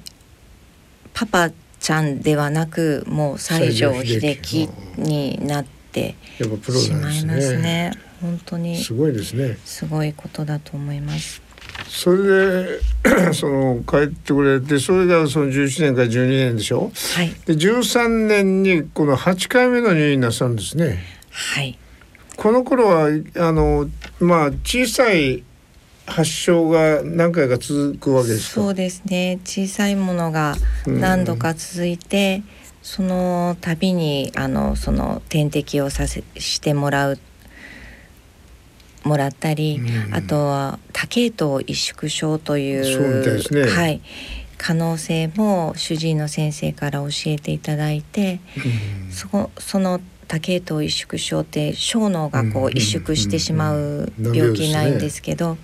[1.13, 7.91] パパちゃんではなくもう西城秀樹になってしまいますね。
[8.21, 9.57] 本当にすごいですね。
[9.65, 11.41] すごいことだと思います。
[11.87, 12.79] それで
[13.33, 16.91] その帰ってくれてそれがその11年から12年でしょ？
[17.15, 17.29] はい。
[17.45, 20.99] で13年にこの8回目の入院なさるんですね。
[21.31, 21.77] はい。
[22.37, 25.43] この頃はあのまあ小さい
[26.05, 29.39] 発症が何回か続くわけですそうですね。
[29.45, 32.45] 小さいものが何度か続いて、うん、
[32.81, 37.19] その度にあのその点滴をさせしてもらう
[39.03, 44.01] もらったり、うん、あとは多系統萎縮症という、ね、はい、
[44.57, 48.39] 可能性も主治医の先生から教えていただいて、
[49.05, 55.57] うん、そその多系統萎縮症って小脳がこう萎縮してしまう病気なんですけど、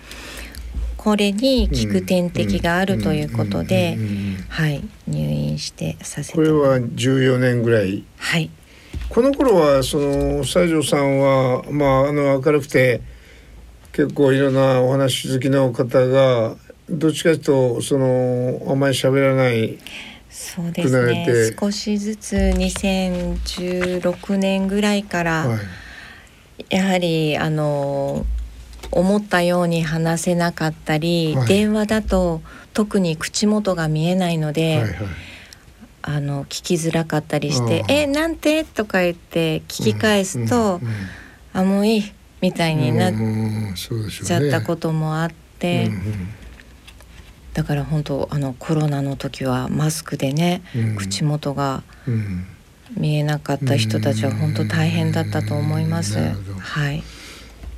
[1.08, 3.98] これに効く点滴があるということで、
[4.50, 8.04] はい、入院してさせてこれは14年ぐらい。
[8.18, 8.50] はい。
[9.08, 13.00] この頃はその西条さんはまああの明るくて
[13.94, 16.58] 結構いろんなお話好きの方が
[16.90, 19.78] どっちかというとそのあんまり喋らない
[20.30, 25.60] そうですね少しずつ2016年ぐらいから、はい、
[26.76, 28.26] やはりあの
[28.92, 32.42] 思ったように話せなかったり、はい、電話だと
[32.74, 34.96] 特に口元が見えないので、はいはい、
[36.04, 40.98] あの聞きづらかったりして「えなんて?」とか言って聞き返すと「うんうんうん、
[41.54, 45.86] あもういい」みたいになっちゃったこともあって。
[45.88, 46.30] うんうん。
[47.58, 51.82] だから本当あのコロナの時はマスクでね、うん、口元が
[52.96, 56.20] 見えなかった人たちは本当大変だったと思います。
[56.60, 57.02] はい。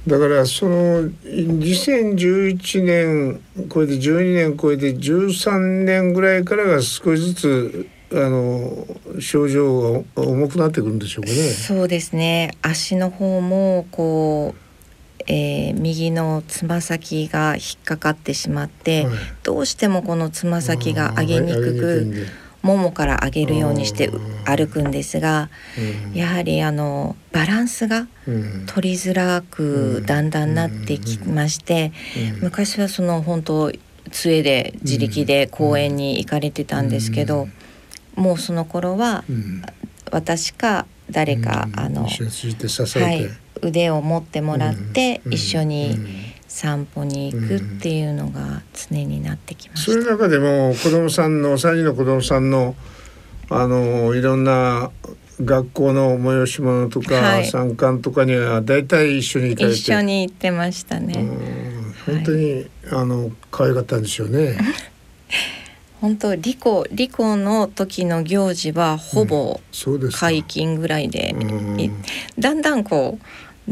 [0.10, 8.88] だからその2011年これで12年超えて13年ぐらいからが少しずつあの
[9.20, 11.36] 症状が重くなってくるんでしょうかね。
[11.36, 12.56] そうですね。
[12.64, 22.28] 足の方もこう、えー、右のつま先が引っかかってしまって、はい、どうしてもこのつま先が上げにくく
[22.62, 24.10] ももから上げるようにして
[24.46, 25.50] 歩くんですが、
[26.14, 28.08] やはりあのバランスが
[28.68, 31.92] 取りづらくだんだんなってきまして、
[32.42, 33.72] 昔はその本当
[34.12, 37.48] 杖で自力で公園に行かれてたんですけど、
[38.16, 39.24] もうその頃は
[40.12, 43.30] 私か誰か、あの、はい、
[43.62, 45.98] 腕を持ってもらって一緒に
[46.50, 49.92] 散歩に行くっていうのが常になってきました。
[49.94, 52.76] そういう中でも子供さんの3人の子供さんの
[53.52, 54.92] あのいろんな
[55.44, 59.76] 学校の催し物とか、はい、参観とかには大体一緒に行かれて。
[59.76, 61.26] 一緒に行ってましたね。
[62.06, 64.58] 本当に、はい、あの可愛かったんでしょうね。
[66.02, 69.60] 本当リコリコの時の行事はほぼ
[70.14, 72.04] 解禁ぐらいで、うん、
[72.40, 73.26] だんだんこう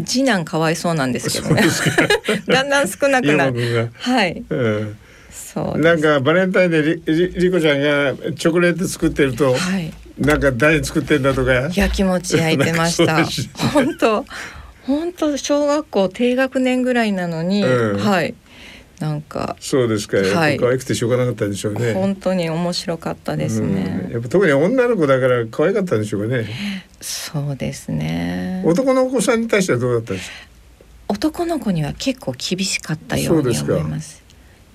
[0.06, 1.64] 次男かわいそうなんですけどね。
[2.48, 3.92] だんだん少なくなる。
[3.94, 4.98] はい、うん
[5.32, 11.52] そうなんかバレンタインでりりこちゃんがチョコレート作ってると、はい、なんか誰作ってんだとか？
[11.74, 13.26] やきもち焼いてました。
[13.70, 14.26] 本当
[14.86, 18.36] 本当小学校低学年ぐらいなのに、うん、はい
[19.00, 21.94] なんかそうですか、はい、可愛くてしょうがなかったんでしょうね。
[21.94, 26.48] 本当に面白かったですね、やっぱ特に女の子だから可愛かったんでしょうかね。
[27.00, 28.64] そうですね。
[28.66, 30.36] 男の子さんに対してはどうだったんですか？
[31.10, 34.24] 男の子には結構厳しかったように思います。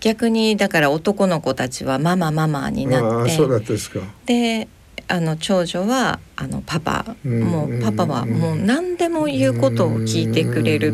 [0.00, 3.30] 逆にだから男の子たちはママママになって。
[3.36, 4.00] そうだったですか。
[4.24, 4.68] で
[5.08, 7.16] あの長女はあのパパ。
[7.24, 10.92] もうパパはもう何でも言うことを聞いてくれる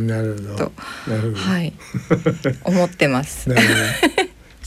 [0.57, 0.73] と。
[1.35, 1.73] はい。
[2.65, 3.49] 思ってます。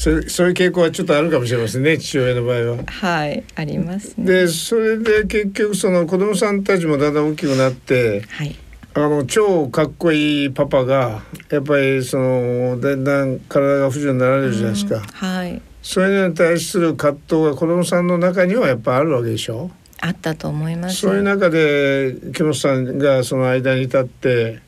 [0.01, 2.83] そそういう傾向はちょっとあるかもしれませんね父親の場合は。
[2.87, 8.55] はいあります、ね、でそれで結局その子供さんたちもだんだん大きくなって、はい、
[8.95, 14.99] あの超かっこいいパパがやっぱりそのだんだん体が不自由になられるじゃないですか。
[14.99, 19.71] はいそれに対する葛藤が子どもさんの中にはやっぱあるわけでしょ？
[19.99, 20.97] あったと思います。
[20.97, 24.59] そういう中で木本さんがその間に立って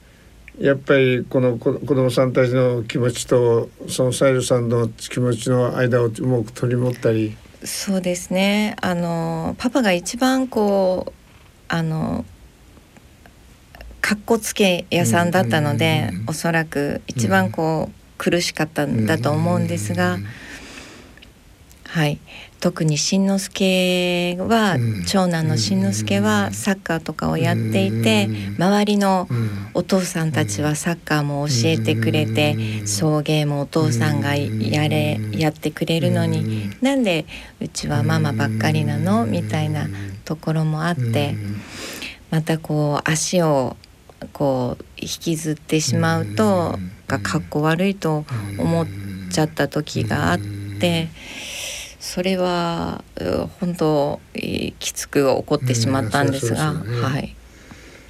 [0.60, 7.36] やっぱりこの子どもさんたちの気持ちとそのサイルさんの気持ちの間をうまく取り持ったり。
[7.64, 8.76] そうですね。
[8.82, 11.14] あのパパが一番こう
[11.68, 12.26] あの
[14.02, 20.16] かっこつけ屋さんだったので、うん、おそらく一番こう、苦しかったんだと思うんですが。
[20.16, 20.26] うん
[21.94, 22.18] はい、
[22.60, 28.28] 特にしんのすけは、長男のしんのすけはサッカーとかをやっていて、
[28.58, 29.28] 周りの
[29.76, 37.28] お父さんたちはサッカーも教えてくれて、送迎もお父さんがやれやってくれるのに、なんで
[37.62, 39.28] うちはママばっかりなの？
[39.28, 39.86] みたいな
[40.26, 41.36] ところもあって、
[42.32, 43.78] またこう足を
[44.32, 48.26] こう引きずってしまうとがかっこ悪いと
[48.58, 48.88] 思っ
[49.32, 51.10] ちゃった時があって。
[52.04, 53.02] それは
[53.62, 54.20] 本当
[54.78, 57.34] きつく起こってしまったんですが、うんね、はい。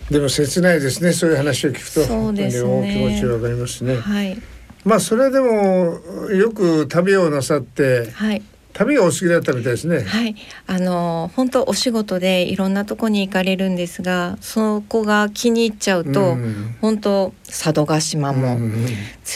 [0.10, 1.14] でも切ないですね。
[1.14, 3.98] そういう話を聞くと、そうですね、気持ちわかりますね。
[3.98, 4.42] はい。
[4.84, 6.00] まあそれでも
[6.32, 8.42] よく旅をなさって、はい。
[8.74, 10.02] 旅がお好きだったみたいですね。
[10.02, 18.88] はい、あの本当お仕事でいろんなとこに行かれるんですが、そこが気に入っちゃうと、うん、本当佐渡島も連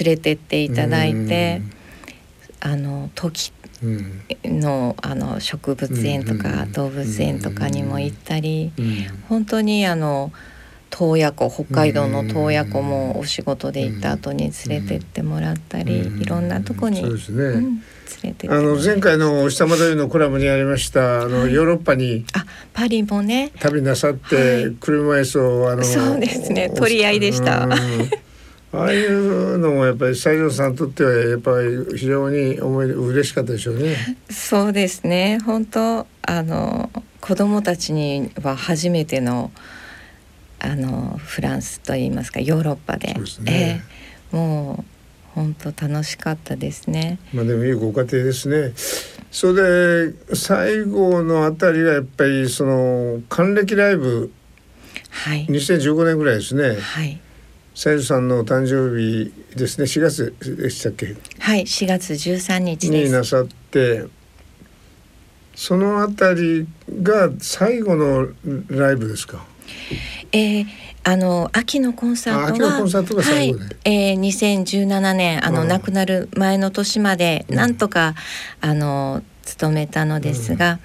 [0.04, 1.62] れてっていただいて、
[2.66, 3.52] うん、あの時
[4.44, 8.72] のあの植物園とか動物園とかにも行ったり、
[9.30, 10.32] 本当にあの
[10.90, 17.02] 洞爺湖北海道の洞爺湖もお仕事で行った後に連れてってもらったり、いろんなとこに。
[17.02, 17.84] そうですね、うん
[18.50, 23.52] あの前回の下までのコラムにありましたあの、ヨーロッパにあパリもね。
[23.60, 26.70] 旅なさって、車椅子をあのそうですね。
[26.70, 27.68] 取り合いでした。
[28.74, 34.18] ああいうのもやっぱり西条さんにとってはやっぱり非常に思い嬉しかったでしょうね。
[34.30, 35.40] そうですね。
[35.46, 36.90] 本当あの
[37.22, 39.52] 子供たちには初めての
[40.60, 43.84] あのフランスといいますかヨーロッパで、でね、
[44.32, 44.86] えー、もう
[45.34, 47.20] 本当楽しかったですね。
[47.34, 48.74] まあでもいいご家庭ですね。
[49.32, 54.32] それで最後のあたりはやっぱりその還暦ライブ、
[55.10, 56.82] はい、2015年ぐらいですね。
[56.82, 57.22] はい。
[57.78, 59.86] さゆさんの誕生日ですね。
[59.86, 61.16] 4月でしたっけ？
[61.38, 64.08] はい4月13日になさって
[65.54, 66.68] そのあたり
[67.04, 68.30] が最後の
[68.70, 69.46] ライブですか？
[70.32, 70.66] えー、
[71.04, 72.64] あの秋のコンサート
[73.16, 73.56] ははい、
[73.86, 78.16] えー、2017年あの亡くなる前の年までなんとか、
[78.60, 80.80] あの務めたのですが、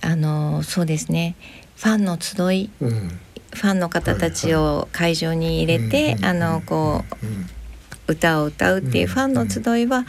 [0.00, 1.36] あのそうですね。
[1.76, 2.70] ファンの集い、
[3.56, 7.04] ファンの方たちを会場に入れて、あのこ
[8.08, 10.04] う、歌を歌うっていうファンの集いは、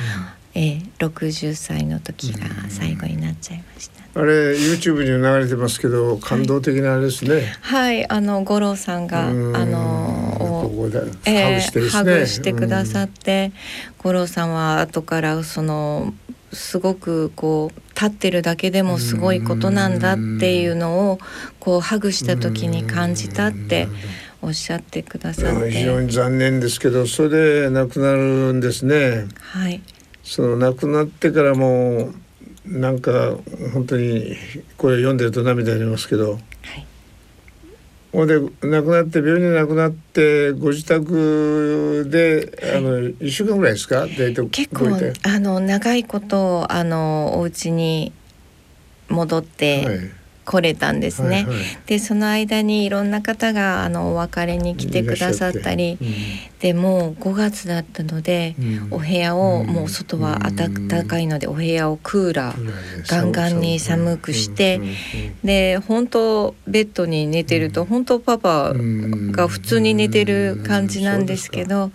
[0.53, 3.97] えー、60歳の時が最後になっちゃいました。
[4.19, 7.55] あれ YouTube に流れてますけど感動的なあれですね。
[7.61, 13.51] はい、はい、あの五郎さんがあのここでハグして、ハグしてくださって、
[13.99, 16.13] 五郎さんは後からその
[16.53, 21.19] すごくこう立ってるだけでもすごいことなんだっていうのを
[21.59, 23.87] こうハグした時に感じたって
[24.41, 25.71] おっしゃってくださって。
[25.71, 29.27] 非常に残念ですけどそれで亡くなるんですね。
[29.39, 29.81] はい、
[30.23, 32.11] その亡くなってからも
[32.65, 33.37] なんか
[33.73, 34.35] 本当に
[34.77, 36.86] これ読んでると涙出ますけど、はい、
[38.17, 44.07] ほんで亡くなって病院で亡くなってご自宅で、はい、あの1週間ぐらいですか？
[44.07, 44.87] 結構
[45.21, 48.11] あの長いことあのお家に
[49.07, 49.97] 戻って、はい
[50.47, 51.29] 来れたんですね。
[51.29, 51.55] はいはい、
[51.87, 56.07] でその間にいろんな方があのお別れに来てくださったり、うん、
[56.59, 64.79] でもう5月だったので、うん、お部屋を、もう外は暖かいのでお部屋をクーラー、ガンガンに寒くして、
[65.43, 71.91] で本当ベッドに寝てると、本当パパが普通に寝てる感じなんですけど、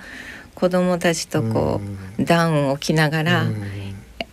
[0.55, 1.81] 子供たちとこ
[2.19, 3.47] う、ダウンを着ながら。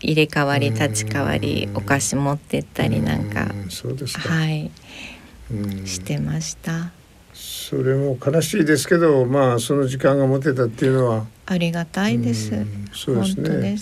[0.01, 4.29] 入れ替わり立ち替わりお菓子持ってったりなんかそうですか。
[4.29, 4.71] はい。
[5.85, 6.91] してました。
[7.33, 11.25] それも悲しいですけどまあその時間が持てたっていうのは。
[11.45, 12.51] ありがたいです。
[12.93, 13.77] そうですね。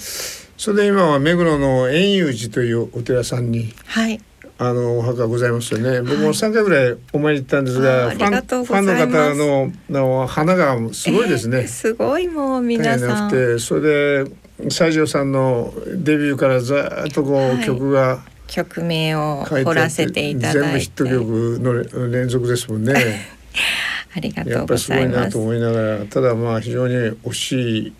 [0.58, 4.20] それで今は目黒の円融寺というお寺さんにはい
[4.60, 6.02] あのお墓ございますよね。
[6.02, 11.60] 僕も三回ぐらいお参り行ったんですが、はい、ファンの方のの花がすごいですね。
[11.60, 13.60] えー、すごいもう皆さん。
[13.60, 14.32] それで
[14.70, 23.28] 西条さんのデビューからずっとこう、はい、曲が曲名を掘らせていただいて全部ヒット曲の連続ですもんね。
[24.16, 24.92] ありがとうございます。
[24.92, 27.94] やっぱりすごいなと思いながらただまあ非常に惜しい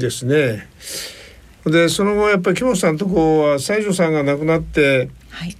[0.00, 0.68] ですね。
[1.64, 5.56] でその後やっぱり木本さんのとこは西条さんが亡くなって、はい、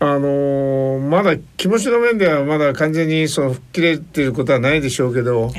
[0.00, 5.52] あのー、まだ気持ちの面ではまだ完全にその吹っ切れていることはないでしょうけど、はい、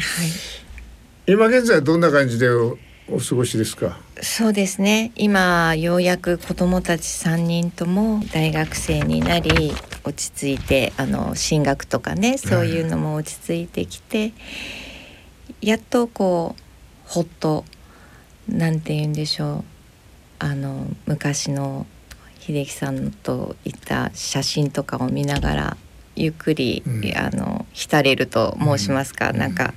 [1.25, 2.77] 今現在どんな感じでお
[3.27, 3.97] 過ごしですか？
[4.21, 5.11] そうですね。
[5.15, 9.73] 今ようやく子どもたち3人とも大学生になり
[10.03, 14.25] 落ち着いてあの進学とかねそういうのも落ち着いてきて、は
[15.61, 16.61] い、やっとこう
[17.05, 17.65] ほっと
[18.47, 19.63] なんて言うんでしょう。
[20.37, 21.87] あの昔の
[22.45, 25.77] 秀樹さんといった写真とかを見ながら
[26.15, 29.73] ゆっくり、うん、あの浸れると申しますか、うん、なんか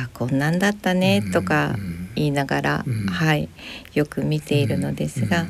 [0.00, 1.74] あこんなんだったねとか
[2.14, 3.48] 言いながら、うん、はい
[3.94, 5.46] よく見ているのですが、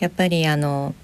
[0.00, 0.96] やっぱりあの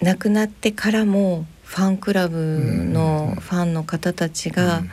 [0.00, 4.84] 亡くなってからもファンクラブのファンの方たちが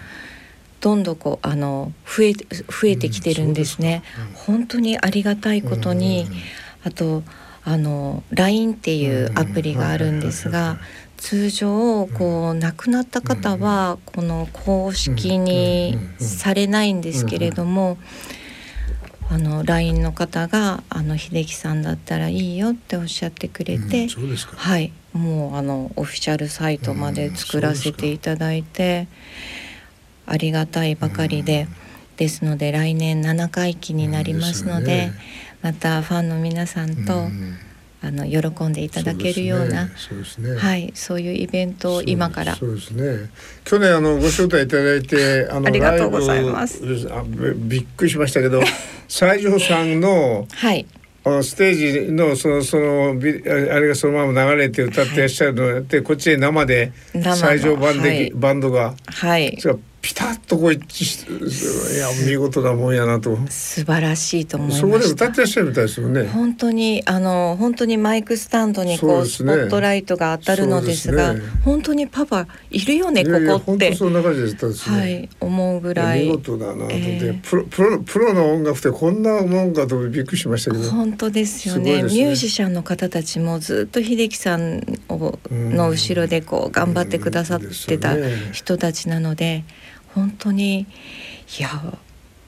[0.82, 4.02] どんどんこうあの増え増えてきてるんですね。
[4.34, 6.28] 本当にありがたいことに、
[6.86, 7.24] あと
[7.64, 10.78] あの LINE っていうアプリがあるんですが
[11.18, 17.98] 通常こう亡くなった方はこの公式にされないんですけれども
[19.32, 24.08] あの LINE の方が「あの秀樹さんだったらいいよ」っておっしゃってくれて、
[24.56, 24.94] はい。
[25.14, 29.08] もうあのオフィシャルサイトまで作らせていただいて
[30.28, 31.68] ありがたいばかりで。
[32.18, 35.12] ですので来年7回忌になりますので、
[35.66, 37.28] またファンの皆さんと、
[38.04, 42.56] あの喜んでいただけるようなそうですね、はい、そういうイベントを今から。
[42.56, 43.32] そうですね。
[43.64, 46.84] 去年あのご招待いただいてあのありがとうございます。
[47.10, 47.24] あ
[47.56, 48.62] びっくりしましたけど
[49.10, 50.86] 西条さんのはい。
[51.42, 59.58] ステージのそのそのあれがそのまま流れて歌ってらっしゃるのをやって、はい、こっちで生で西条バンで、はい、バンドが、はい、
[60.06, 63.36] ピタッとこう一致していや見事なもんやなと。
[63.50, 66.28] 素晴らしいと思いましそこで歌ってらっしゃるみたいですよね。
[66.28, 73.96] 本当にあの本当にマイクスタンドにこう、ね、スポットライトが当たるのですが、ね、本当にパパいるよねここって。
[73.96, 76.28] そんな感じでしたですね、はい、思うぐらい。
[76.28, 76.84] 見事だなと。
[76.84, 77.02] 思って、え。
[77.32, 80.84] ー、プロプロプロの音楽ってこんなもんかとびっくりしましたけど。
[80.92, 88.16] 本当ですよね、ね、ミュージシャンの方たちもずっと秀樹さんをの後ろでこう頑張ってくださってた
[88.52, 89.64] 人たちなので。
[90.16, 90.88] 本当に
[91.60, 91.70] いや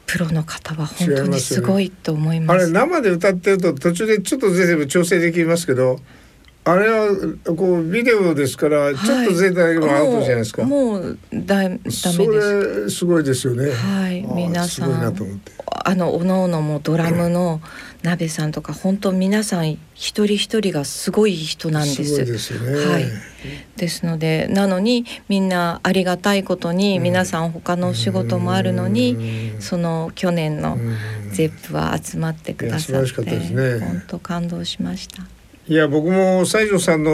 [0.06, 6.00] プロの方は本当にすごいと思います、ね、あれ生で歌ってると途中でちょっと全部調整できますけど
[6.64, 7.08] あれは
[7.56, 10.64] こうビデオですから、ちょっと贅沢でもアウトじゃないですか。
[10.66, 13.72] もうもうだダメですそれすごいですよね。
[13.72, 15.42] はい皆さなん。
[15.86, 17.62] あのおのおのもドラムの
[18.04, 22.26] 鍋さんとか本当皆さん一人一人がすごい人なんです。
[22.26, 22.86] ですよね。
[22.86, 23.06] はい。
[23.76, 27.04] ですのでなのにみんなありがたいことにうん。
[27.04, 29.62] 皆さん他のお仕事もあるのにうん。
[29.62, 31.32] その去年のうん。
[31.32, 33.86] ゼップは集まってくださっいや素晴らしかったですてね。
[33.86, 35.24] 本当感動しました。
[35.70, 37.12] いや僕も西条さんの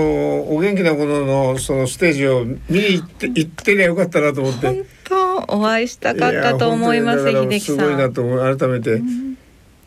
[0.53, 4.67] お元気な頃のそのステージを見に行って行ってりゃよかったなと思って。
[4.67, 9.01] 本当お会いしたかったと思います秀樹さすごいなんと改めて。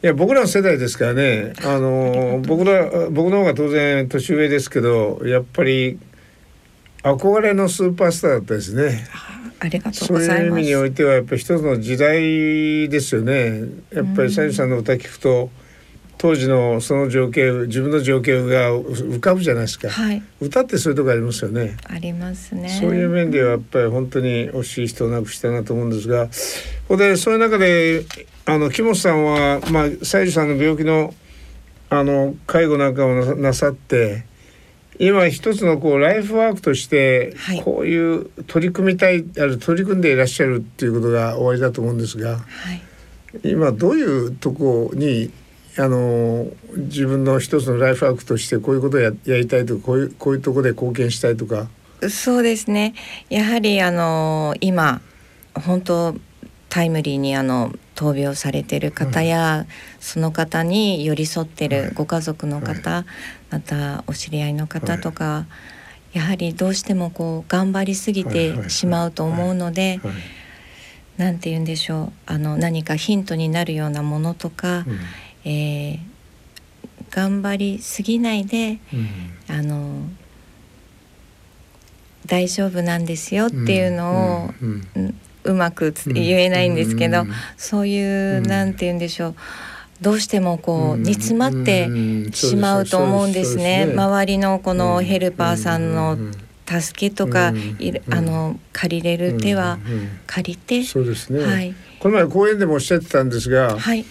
[0.03, 5.99] いや僕らの世代ですからねあの僕ら僕の方が当然年上ですけどやっぱり
[7.03, 9.07] 憧れのスーパースターだったですね。
[9.59, 10.61] ありがとうそうございうます。
[10.61, 13.61] い意味においてはやっぱり一つの時代ですよね。
[13.92, 15.51] やっぱり西条さんの歌聞くと
[16.18, 19.88] 当時のその情景自分の情景が浮かぶじゃないですか。
[19.88, 21.76] はい歌ってそういうとこありますよね。
[21.84, 22.68] ありますね。
[22.68, 26.32] そういう面ではやっぱり本当に惜しい人を亡くしたなと思うんですが、こ
[26.88, 28.05] こでそういう中で
[28.47, 31.12] あの木本さんはまあ西条さんの病気の
[31.90, 34.24] あの介護なんかをななさって。
[34.99, 42.80] 今一つのこうライフワークとしてはいこういう取り組みたいある取り組んでいらっしゃるっていうことがおありだと思うんですがはい。
[43.44, 45.30] 今どういうとこに
[45.76, 51.68] あの自分の一つのライフワークとしてこういうことをややりたいとかこういうこういうところで貢献したいとか？
[52.09, 52.94] そうですね。
[53.28, 55.03] やはりあの今
[55.53, 56.16] 本当
[56.68, 59.66] タイムリーにあの闘病されてる方や、
[60.00, 61.84] その方に寄り添ってはい。
[61.86, 63.04] るご家族の方、
[63.50, 65.46] またお知り合いの方とか、
[66.12, 70.14] やはりどうしてもこう頑張りすぎてしまうと思うので、はい。
[71.16, 74.98] なんて言うんでしょうあの何かヒントになるようなものとか、うん。
[75.50, 76.16] えー
[77.08, 79.08] 頑張りすぎないでうん。
[79.56, 80.02] あの
[82.26, 87.30] 大丈夫なんですよっていうのを、うんうまく言えないんですけど、うん。
[87.57, 89.34] そういう、うんなんて言うんでしょう。
[90.01, 91.03] どうしてもこう、うん。
[91.03, 92.32] 煮詰まってうん。
[92.32, 93.90] しまうと思うんですね。
[93.94, 96.32] 周りのこのヘルパーさんうのん。
[96.68, 97.53] 助けとか、
[98.11, 99.78] あの借りれる手は
[100.26, 101.74] 借りて、そうですね、はい。
[102.01, 104.05] この前講演でもおっしゃってたんですが、はい。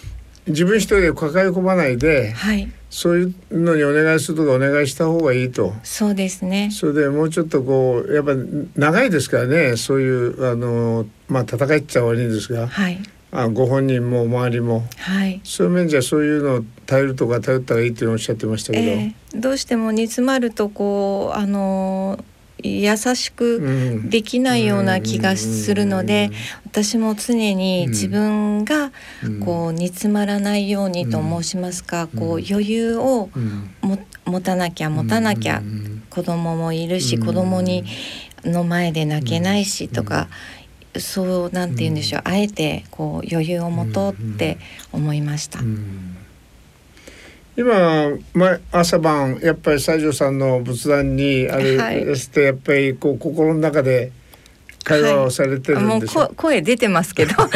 [0.46, 2.72] 自分一人で抱え込まないではい。
[2.88, 5.74] そういうのにお願いするとかお願いした方がいいと。
[5.82, 6.70] そうですね。
[6.72, 8.32] それでもうちょっとこうやっぱ
[8.76, 9.76] 長いですからね。
[9.76, 12.98] そういうあのまあ戦いっちゃ悪いんですがはい。
[13.32, 14.84] あご本人も周りも。
[14.98, 15.40] はい。
[15.44, 22.18] そういう面じゃそういうのを頼るとか頼ったらいいっておっしゃってましたけど、えーどうしても煮詰まるとこうあの
[22.62, 23.70] 優しくう
[24.06, 24.10] ん。
[24.10, 26.30] できないような気がするので、
[26.64, 29.40] 私も常に自分がうん。
[29.40, 32.18] こう煮詰まらないようにと申しますか、うん。
[32.18, 33.28] こう余裕を
[34.24, 36.02] 持たなきゃ持たなきゃ、うん。
[36.08, 37.26] 子供もいるし、うん。
[37.26, 37.84] 子供に
[38.44, 40.28] の前で泣けないしとか、
[41.00, 44.58] そうなんて言うんでしょう、あえてこう余裕を持とうって
[44.92, 45.60] 思いました。
[45.60, 46.16] うん。
[47.56, 52.04] 今、ま、朝晩やっぱり西条さんの仏壇にあれはい。
[52.04, 54.12] ですとやっぱりこう心の中で
[54.86, 57.48] 会話をされてるんでしょ、こ声出てますけど、 は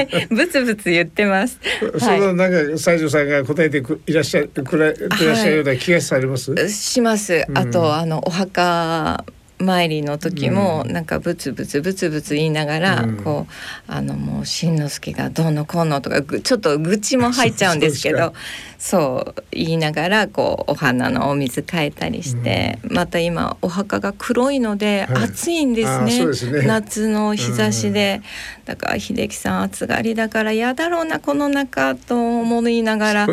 [0.00, 1.58] い、ブツブツ言ってます。
[1.98, 7.44] そのなんか西条さんが答えてくいらっしゃくらてらっしゃるような気がされます、します。
[7.48, 7.58] うん。
[7.58, 9.24] あと、あのお墓
[9.58, 10.92] 参りの時も、うん。
[10.92, 13.16] なんかブツブツブツブツ言いながら、うん。
[13.22, 13.52] こう
[13.92, 18.34] あのもうしんのすけがどうのこうのとかぐちょっと愚痴も入っちゃうんですけど
[18.78, 25.24] そう言いながらこうお花のお水変えたりして、また今お墓が黒いのではい。
[25.24, 26.02] 暑いんです
[26.50, 28.22] ね,、夏の日差しで、
[28.64, 33.26] だから秀樹さん暑がりだから嫌だろうなこの中と思いながら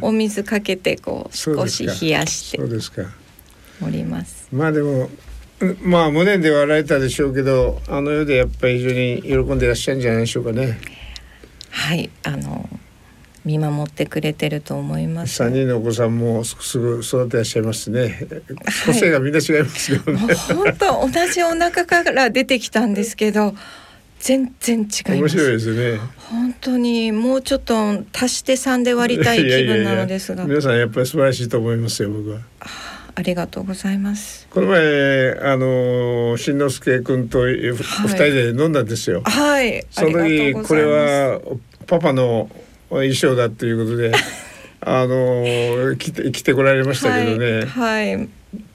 [0.00, 2.60] お水かけてこう少し冷やして
[3.80, 4.48] おります。
[4.52, 5.08] まあでもうん
[5.82, 10.78] まあ無念ではあられたでしょうけどあの世でやっぱり非常に喜んでいらっしゃるんじゃないでしょうかね。
[11.70, 12.68] はい、あの
[13.44, 15.36] 見守ってくれてると思います。
[15.36, 18.26] 三人のお子さんもすすぐ育ってらっしゃいますね。
[18.86, 23.54] 個性がみんな違いますけどね、 本当同じお腹から出てきたんですけど
[24.20, 25.10] 全然違います。
[25.12, 26.00] 面白いですよね。
[26.30, 30.44] 本当にもうちょっと足して3で割りたい気分なのですが。
[30.44, 32.40] 皆さんやっぱり素晴らしいと思いますよ僕は
[33.18, 34.46] ありがとうございます。
[34.48, 40.84] この前あのしんのすけ君と二はい人で飲んだんですよ、はい、その時これ。
[40.84, 41.40] は
[41.88, 42.48] パパの
[42.90, 44.12] 衣装だということで
[44.80, 48.28] あの来て来てこられましたけどね、はい、はい、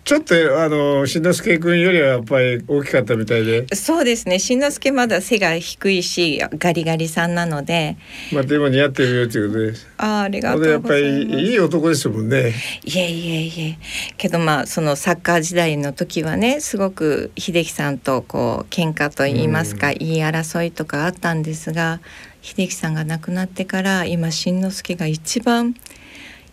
[0.04, 3.74] ちょっとあのしんのすけ君よりはやっぱり大きかったみたいで。
[3.74, 4.38] そうですね。
[4.38, 7.98] しんのすけまだ背が低いしガリガリさんなので。
[8.32, 9.88] まあでも似合ってるよということです。
[9.98, 10.94] あありがとうございます。
[10.94, 12.54] やっぱりいい男ですもんね。
[12.84, 13.78] いえいえいえ。
[14.18, 22.02] けどまあそのサッカー時代の時はねすごく秀樹さんとこう喧嘩と言いますか、言い争いとかあったんですが
[22.42, 25.76] 秀樹さんが亡くなってから今しんのすけが一番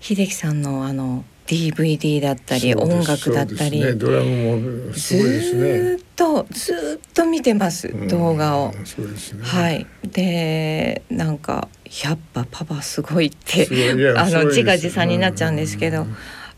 [0.00, 5.96] 秀樹さんのあの DVD だったり音楽だったり、ね、ドラムもすごいですね。
[5.96, 9.42] ずっとずっと見てます動画を、そうですね。
[9.42, 9.84] はい。
[10.04, 11.68] でなんか
[12.04, 13.66] やっぱパパすごいって
[14.16, 16.06] あの自画自賛になっちゃうんですけど、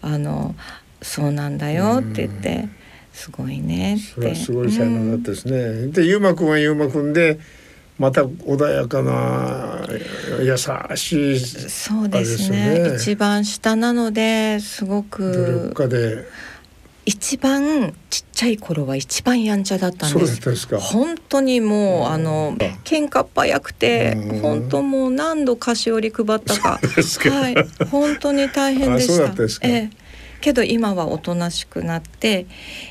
[0.03, 0.55] あの
[1.01, 2.69] そうなんだよって言って、
[3.15, 4.35] すごいねって。
[4.35, 7.39] すごい才能だったですね、でゆうまくんはゆうまくんで
[7.99, 9.87] また穏やかな
[10.41, 10.57] 優
[10.97, 12.95] しいそうですね。
[12.97, 16.25] 一番下なのですご努力く家で。
[17.05, 20.69] 一番ちっちゃい頃は一番やんちゃだったんです。
[20.79, 24.41] 本当にもうあの喧嘩っ早くてうん。
[24.41, 26.79] 本当もう何度菓子折り配ったか。
[26.81, 27.87] はい。
[27.91, 29.69] 本当に大変でした。
[29.69, 30.02] ええ
[30.43, 32.47] けど今はおとなしくなって、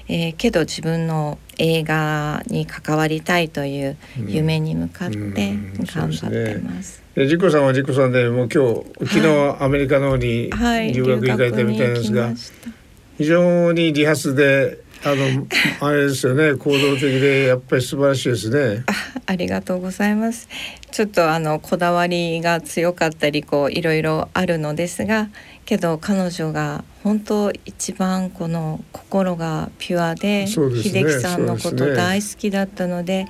[0.07, 7.03] えーけど自分の映画に関わりたいという夢に向かってうん頑張ってます。
[7.13, 12.69] でジコさんはジコさんでもう今日昨日アメリカの方にはい、留学行かれたみたいですが、留学に行きました
[13.17, 15.47] 非常に理髪であの
[15.81, 18.83] あれですよね行動的でやっぱり素晴らしいですね。
[18.87, 18.93] あ
[19.25, 20.47] ありがとうございます。
[20.91, 25.29] ちょっとあのこだわりが強かったりこういろいろあるのですが
[25.65, 33.25] けど彼女が本当一番この心がピュアでね秀樹さんのこと大好きだったので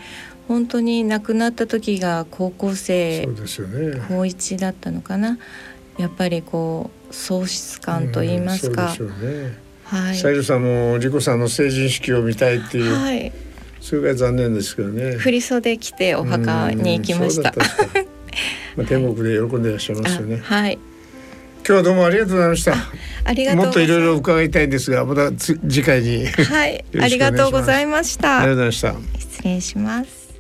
[0.47, 3.35] 本当に亡くなった時が高校生ね。
[4.09, 5.37] 高一だったのかな
[5.97, 9.57] やっぱりこう喪失感と言いますか、うんね。
[9.85, 13.31] はいサイルさんもジコさんの成人式を見たいっていう、はい
[13.81, 15.13] それが残念ですけどね。
[15.13, 17.51] 振り袖着てお墓に行きました
[18.77, 20.39] まあ天国で喜んでいらっしゃいますよね。
[20.47, 20.77] あはい
[21.71, 22.73] 今日はどうもありがとうございました。
[23.23, 26.27] ありがとうもっといございますろいろ伺いたいんですが、またつ次回に。
[26.27, 28.39] ありはい、ありがとうございました。
[28.39, 28.95] がとうございました。
[29.17, 30.35] 失礼します。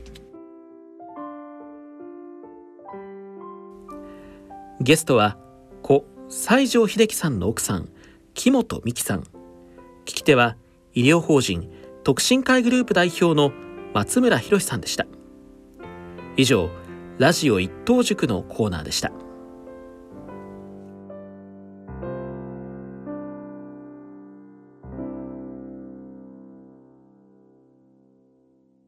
[4.81, 5.37] ゲストは
[5.81, 7.87] 故西城秀樹さんの奥さん
[8.33, 9.25] 木本美希さん聞
[10.05, 10.57] き手は
[10.93, 11.69] 医療法人
[12.03, 13.53] 特進会グループ代表の
[13.93, 15.05] 松村博さんでした
[16.35, 16.69] 以上
[17.19, 19.13] ラジオ一等塾のコーナーでした